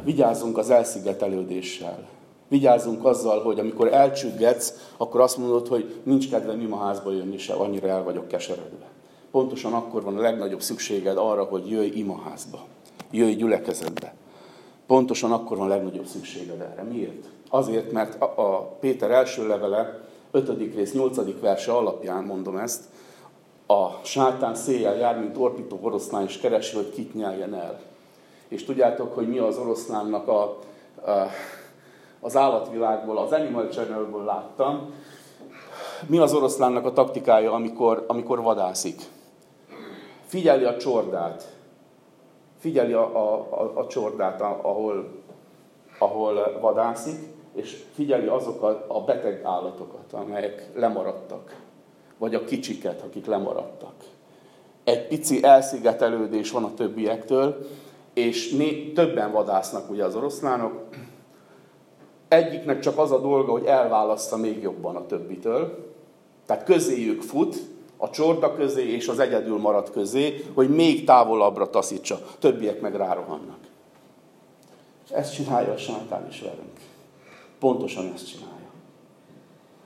Vigyázzunk 0.05 0.59
az 0.59 0.71
elszigetelődéssel. 0.71 2.09
Vigyázzunk 2.49 3.05
azzal, 3.05 3.43
hogy 3.43 3.59
amikor 3.59 3.93
elcsüggetsz, 3.93 4.93
akkor 4.97 5.21
azt 5.21 5.37
mondod, 5.37 5.69
hogy 5.69 6.01
nincs 6.03 6.31
kedvem 6.31 6.61
imaházba 6.61 7.13
jönni 7.13 7.39
se, 7.39 7.53
annyira 7.55 7.89
el 7.89 8.03
vagyok 8.03 8.29
keseredve. 8.29 8.87
Pontosan 9.31 9.73
akkor 9.73 10.03
van 10.03 10.17
a 10.17 10.21
legnagyobb 10.21 10.61
szükséged 10.61 11.17
arra, 11.17 11.45
hogy 11.45 11.71
jöjj 11.71 11.99
imaházba, 11.99 12.65
jöjj 13.11 13.33
gyülekezetbe. 13.33 14.15
Pontosan 14.89 15.33
akkor 15.33 15.57
van 15.57 15.67
a 15.67 15.75
legnagyobb 15.75 16.07
szükséged 16.07 16.61
erre. 16.61 16.83
Miért? 16.83 17.27
Azért, 17.51 17.93
mert 17.93 18.23
a, 18.23 18.77
Péter 18.81 19.11
első 19.11 19.47
levele, 19.47 20.01
5. 20.31 20.75
rész, 20.75 20.93
8. 20.93 21.41
verse 21.41 21.73
alapján 21.73 22.25
mondom 22.25 22.57
ezt, 22.57 22.85
a 23.67 24.05
sátán 24.05 24.55
széjjel 24.55 24.97
jár, 24.97 25.19
mint 25.19 25.37
orpító 25.37 25.79
oroszlán, 25.83 26.25
és 26.25 26.39
keresi, 26.39 26.77
hogy 26.77 26.91
kit 26.91 27.15
nyeljen 27.15 27.55
el. 27.55 27.81
És 28.49 28.65
tudjátok, 28.65 29.15
hogy 29.15 29.29
mi 29.29 29.39
az 29.39 29.59
oroszlánnak 29.59 30.29
a, 30.29 30.43
a 30.43 30.59
az 32.21 32.37
állatvilágból, 32.37 33.19
az 33.19 33.33
Animal 33.33 33.69
Channelből 33.69 34.25
láttam, 34.25 34.95
mi 36.07 36.19
az 36.19 36.35
oroszlánnak 36.35 36.85
a 36.85 36.93
taktikája, 36.93 37.53
amikor, 37.53 38.05
amikor 38.07 38.43
vadászik. 38.43 39.03
Figyeli 40.27 40.65
a 40.65 40.77
csordát. 40.77 41.58
Figyeli 42.59 42.93
a, 42.93 43.17
a, 43.17 43.47
a, 43.51 43.79
a 43.79 43.87
csordát, 43.87 44.41
ahol, 44.41 45.09
ahol 45.99 46.59
vadászik, 46.61 47.19
és 47.55 47.85
figyeli 47.95 48.27
azokat 48.27 48.85
a 48.89 49.01
beteg 49.05 49.41
állatokat, 49.45 50.13
amelyek 50.13 50.71
lemaradtak. 50.75 51.57
Vagy 52.19 52.35
a 52.35 52.45
kicsiket, 52.45 53.03
akik 53.03 53.27
lemaradtak. 53.27 53.95
Egy 54.85 55.07
pici 55.07 55.45
elszigetelődés 55.45 56.51
van 56.51 56.65
a 56.65 56.75
többiektől, 56.75 57.67
és 58.15 58.51
né- 58.53 58.95
többen 58.95 59.33
vadásznak 59.33 59.91
ugye 59.91 60.05
az 60.05 60.15
oroszlánok, 60.15 60.73
egyiknek 62.29 62.81
csak 62.81 62.99
az 62.99 63.11
a 63.11 63.21
dolga, 63.21 63.53
hogy 63.53 63.65
elválaszta 63.65 64.37
még 64.37 64.63
jobban 64.63 64.97
a 64.97 65.07
többitől, 65.07 65.93
tehát 66.47 66.65
közéjük 66.65 67.23
fut, 67.23 67.57
a 67.99 68.11
csorda 68.11 68.55
közé 68.55 68.93
és 68.93 69.09
az 69.09 69.19
egyedül 69.19 69.59
maradt 69.59 69.91
közé, 69.91 70.45
hogy 70.55 70.69
még 70.69 71.05
távolabbra 71.05 71.71
taszítsa. 71.71 72.21
Többiek 72.39 72.81
meg 72.81 72.95
rárohannak. 72.95 73.59
Ezt 75.11 75.35
csinálja 75.35 75.73
a 75.73 75.77
sátán 75.77 76.27
is 76.29 76.41
velünk. 76.41 76.79
Pontosan 77.59 78.13
ezt 78.15 78.29
csinálja. 78.29 78.69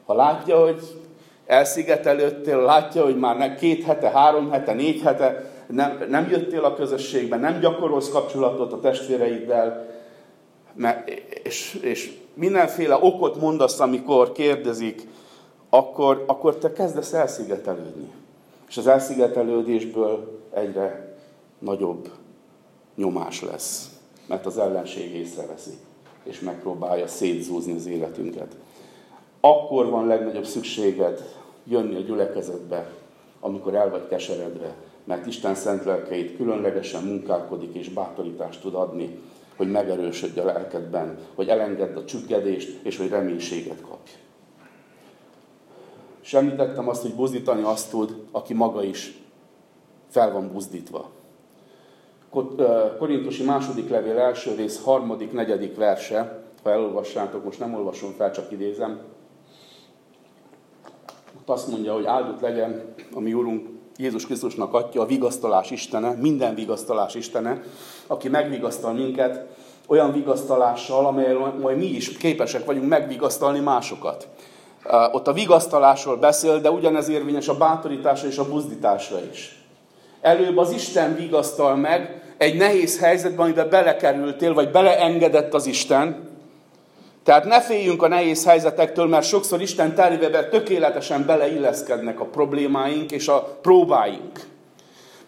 Ha 0.07 0.15
látja, 0.15 0.61
hogy 0.61 1.03
Elszigetelődtél, 1.47 2.61
látja, 2.61 3.05
hogy 3.05 3.19
már 3.19 3.57
két 3.57 3.85
hete, 3.85 4.11
három 4.11 4.51
hete, 4.51 4.73
négy 4.73 5.01
hete 5.01 5.51
nem, 5.67 6.05
nem 6.09 6.29
jöttél 6.31 6.65
a 6.65 6.75
közösségbe, 6.75 7.37
nem 7.37 7.61
gyakorolsz 7.61 8.09
kapcsolatot 8.09 8.73
a 8.73 8.81
testvéreiddel, 8.81 9.87
és, 11.43 11.79
és 11.83 12.13
mindenféle 12.35 12.99
okot 13.01 13.41
mondasz, 13.41 13.81
amikor 13.81 14.33
kérdezik, 14.33 15.07
akkor, 15.75 16.25
akkor 16.27 16.57
te 16.57 16.73
kezdesz 16.73 17.13
elszigetelődni. 17.13 18.11
És 18.69 18.77
az 18.77 18.87
elszigetelődésből 18.87 20.41
egyre 20.51 21.17
nagyobb 21.59 22.11
nyomás 22.95 23.43
lesz, 23.43 23.91
mert 24.27 24.47
az 24.47 24.59
ellenség 24.59 25.15
észreveszi, 25.15 25.71
és 26.23 26.41
megpróbálja 26.41 27.07
szétzúzni 27.07 27.73
az 27.73 27.87
életünket. 27.87 28.57
Akkor 29.41 29.91
van 29.91 30.07
legnagyobb 30.07 30.45
szükséged 30.45 31.35
jönni 31.65 31.95
a 31.95 32.01
gyülekezetbe, 32.01 32.91
amikor 33.41 33.75
el 33.75 33.91
vagy 33.91 34.09
keseredve, 34.09 34.75
mert 35.05 35.27
Isten 35.27 35.55
szent 35.55 35.85
lelkeit 35.85 36.37
különlegesen 36.37 37.03
munkálkodik 37.03 37.75
és 37.75 37.89
bátorítást 37.89 38.61
tud 38.61 38.75
adni, 38.75 39.19
hogy 39.57 39.71
megerősödj 39.71 40.39
a 40.39 40.45
lelkedben, 40.45 41.19
hogy 41.35 41.49
elengedd 41.49 41.97
a 41.97 42.05
csüggedést, 42.05 42.79
és 42.83 42.97
hogy 42.97 43.09
reménységet 43.09 43.81
kapj. 43.81 44.11
Semmitettem 46.23 46.89
azt, 46.89 47.03
hogy 47.03 47.15
buzdítani 47.15 47.63
azt 47.63 47.91
tud, 47.91 48.17
aki 48.31 48.55
maga 48.55 48.85
is 48.85 49.21
fel 50.11 50.33
van 50.33 50.53
buzdítva. 50.53 51.11
Korintusi 52.99 53.45
második 53.45 53.89
levél 53.89 54.19
első 54.19 54.55
rész, 54.55 54.83
harmadik, 54.85 55.33
negyedik 55.33 55.77
verse, 55.77 56.45
ha 56.63 56.71
elolvassátok, 56.71 57.45
most 57.45 57.59
nem 57.59 57.75
olvasom 57.75 58.13
fel, 58.13 58.31
csak 58.31 58.53
idézem. 58.53 59.01
Ott 61.39 61.49
azt 61.49 61.69
mondja, 61.69 61.93
hogy 61.93 62.05
áldott 62.05 62.41
legyen 62.41 62.95
a 63.15 63.21
mi 63.21 63.35
Úrunk 63.35 63.69
Jézus 63.97 64.27
Krisztusnak 64.27 64.75
atya, 64.75 65.01
a 65.01 65.07
vigasztalás 65.07 65.71
Istene, 65.71 66.13
minden 66.13 66.55
vigasztalás 66.55 67.15
Istene, 67.15 67.63
aki 68.07 68.29
megvigasztal 68.29 68.93
minket 68.93 69.47
olyan 69.87 70.13
vigasztalással, 70.13 71.07
amelyel 71.07 71.55
majd 71.61 71.79
mi 71.79 71.87
is 71.87 72.17
képesek 72.17 72.65
vagyunk 72.65 72.89
megvigasztalni 72.89 73.61
másokat. 73.61 74.29
Ott 75.13 75.29
a 75.29 75.33
vigasztalásról 75.33 76.17
beszél, 76.17 76.61
de 76.61 76.71
ugyanez 76.71 77.09
érvényes 77.09 77.49
a 77.49 77.57
bátorításra 77.57 78.29
és 78.29 78.39
a 78.39 78.49
buzdításra 78.49 79.17
is. 79.33 79.57
Előbb 80.21 80.57
az 80.57 80.71
Isten 80.71 81.15
vigasztal 81.17 81.77
meg 81.77 82.23
egy 82.37 82.57
nehéz 82.57 83.01
helyzetben, 83.01 83.45
amiben 83.45 83.69
belekerültél, 83.69 84.55
vagy 84.55 84.71
beleengedett 84.71 85.55
az 85.55 85.67
Isten. 85.67 86.31
Tehát 87.25 87.45
ne 87.45 87.61
féljünk 87.61 88.03
a 88.03 88.09
nehéz 88.09 88.45
helyzetektől, 88.45 89.07
mert 89.07 89.27
sokszor 89.27 89.61
Isten 89.61 89.95
tervébe 89.95 90.49
tökéletesen 90.49 91.27
beleilleszkednek 91.27 92.21
a 92.21 92.25
problémáink 92.25 93.11
és 93.11 93.29
a 93.29 93.59
próbáink 93.63 94.52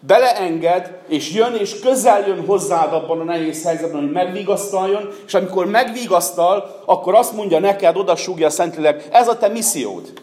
beleenged, 0.07 0.97
és 1.07 1.33
jön, 1.33 1.53
és 1.53 1.79
közel 1.79 2.27
jön 2.27 2.45
hozzád 2.45 2.93
abban 2.93 3.19
a 3.19 3.23
nehéz 3.23 3.63
helyzetben, 3.63 4.01
hogy 4.01 4.11
megvigasztaljon, 4.11 5.09
és 5.25 5.33
amikor 5.33 5.65
megvigasztal, 5.65 6.81
akkor 6.85 7.15
azt 7.15 7.33
mondja 7.33 7.59
neked, 7.59 7.97
odasúgja 7.97 8.47
a 8.47 8.49
Szentlélek, 8.49 9.07
ez 9.11 9.27
a 9.27 9.37
te 9.37 9.47
missziód. 9.47 10.13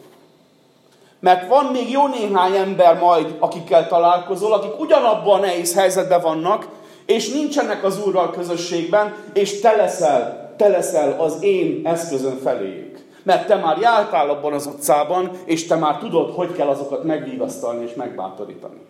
Mert 1.20 1.48
van 1.48 1.64
még 1.64 1.90
jó 1.90 2.06
néhány 2.06 2.56
ember 2.56 2.98
majd, 2.98 3.36
akikkel 3.38 3.88
találkozol, 3.88 4.52
akik 4.52 4.80
ugyanabban 4.80 5.38
a 5.38 5.40
nehéz 5.40 5.74
helyzetben 5.74 6.20
vannak, 6.20 6.68
és 7.06 7.32
nincsenek 7.32 7.84
az 7.84 8.06
Úrral 8.06 8.30
közösségben, 8.30 9.14
és 9.32 9.60
te 9.60 9.76
leszel, 9.76 10.54
te 10.56 10.68
leszel 10.68 11.20
az 11.20 11.42
én 11.42 11.80
eszközön 11.84 12.38
feléjük. 12.42 13.00
Mert 13.22 13.46
te 13.46 13.56
már 13.56 13.78
jártál 13.78 14.30
abban 14.30 14.52
az 14.52 14.66
utcában, 14.66 15.30
és 15.44 15.66
te 15.66 15.74
már 15.74 15.98
tudod, 15.98 16.34
hogy 16.34 16.52
kell 16.52 16.68
azokat 16.68 17.04
megvigasztalni 17.04 17.84
és 17.84 17.94
megbátorítani 17.94 18.80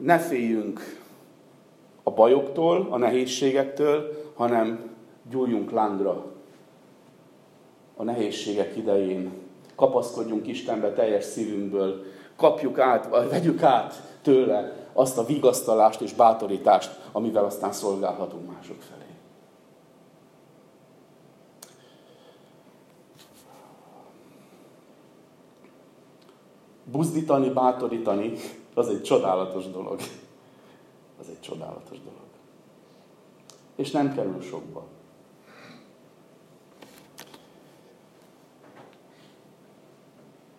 ne 0.00 0.18
féljünk 0.18 0.80
a 2.02 2.10
bajoktól, 2.10 2.86
a 2.90 2.96
nehézségektől, 2.96 4.10
hanem 4.34 4.90
gyújjunk 5.30 5.70
lángra 5.70 6.24
a 7.96 8.02
nehézségek 8.02 8.76
idején. 8.76 9.32
Kapaszkodjunk 9.74 10.46
Istenbe 10.46 10.92
teljes 10.92 11.24
szívünkből, 11.24 12.04
kapjuk 12.36 12.78
át, 12.78 13.08
vagy 13.08 13.28
vegyük 13.28 13.62
át 13.62 14.02
tőle 14.22 14.88
azt 14.92 15.18
a 15.18 15.24
vigasztalást 15.24 16.00
és 16.00 16.12
bátorítást, 16.12 17.00
amivel 17.12 17.44
aztán 17.44 17.72
szolgálhatunk 17.72 18.52
mások 18.52 18.82
felé. 18.82 19.04
Buzdítani, 26.84 27.48
bátorítani 27.48 28.32
az 28.74 28.88
egy 28.88 29.02
csodálatos 29.02 29.70
dolog. 29.70 30.00
Az 31.20 31.28
egy 31.28 31.40
csodálatos 31.40 31.98
dolog. 31.98 32.28
És 33.74 33.90
nem 33.90 34.14
kerül 34.14 34.40
sokba. 34.40 34.86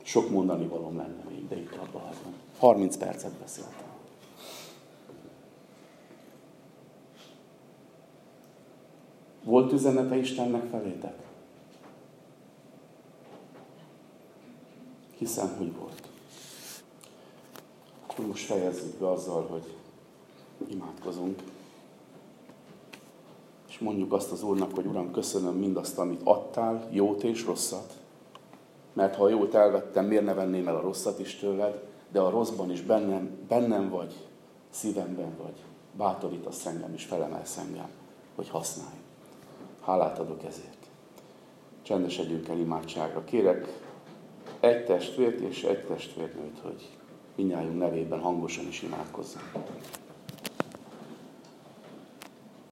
Sok 0.03 0.29
mondani 0.29 0.67
valóm 0.67 0.97
lenne 0.97 1.23
még, 1.29 1.47
de 1.47 1.55
itt 1.55 1.75
abba 1.75 1.99
hagyom. 1.99 2.33
30 2.59 2.97
percet 2.97 3.31
beszéltem. 3.31 3.89
Volt 9.43 9.71
üzenete 9.71 10.15
Istennek 10.15 10.69
felétek? 10.69 11.15
Hiszem, 15.17 15.55
hogy 15.57 15.75
volt. 15.75 16.10
Akkor 18.21 18.33
most 18.33 18.45
fejezzük 18.45 18.95
be 18.95 19.09
azzal, 19.09 19.47
hogy 19.49 19.75
imádkozunk. 20.67 21.41
És 23.69 23.79
mondjuk 23.79 24.13
azt 24.13 24.31
az 24.31 24.43
Úrnak, 24.43 24.75
hogy 24.75 24.85
Uram, 24.85 25.11
köszönöm 25.11 25.55
mindazt, 25.55 25.97
amit 25.97 26.21
adtál, 26.23 26.87
jót 26.91 27.23
és 27.23 27.45
rosszat. 27.45 27.93
Mert 28.93 29.15
ha 29.15 29.23
a 29.23 29.29
jót 29.29 29.53
elvettem, 29.53 30.05
miért 30.05 30.23
ne 30.23 30.33
venném 30.33 30.67
el 30.67 30.75
a 30.75 30.81
rosszat 30.81 31.19
is 31.19 31.35
tőled, 31.35 31.83
de 32.11 32.19
a 32.19 32.29
rosszban 32.29 32.71
is 32.71 32.81
bennem, 32.81 33.45
bennem 33.47 33.89
vagy, 33.89 34.13
szívemben 34.69 35.37
vagy. 35.41 35.55
Bátorítasz 35.97 36.65
engem 36.65 36.93
és 36.93 37.05
felemelsz 37.05 37.57
engem, 37.57 37.89
hogy 38.35 38.49
használj. 38.49 38.99
Hálát 39.81 40.19
adok 40.19 40.43
ezért. 40.43 40.89
Csendesedjünk 41.81 42.47
el 42.47 42.57
imádságra. 42.57 43.23
Kérek 43.23 43.67
egy 44.59 44.85
testvért 44.85 45.39
és 45.39 45.63
egy 45.63 45.85
testvérnőt, 45.85 46.59
hogy 46.61 46.99
minnyájunk 47.35 47.77
nevében 47.77 48.19
hangosan 48.19 48.67
is 48.67 48.81
imádkozzunk. 48.81 49.43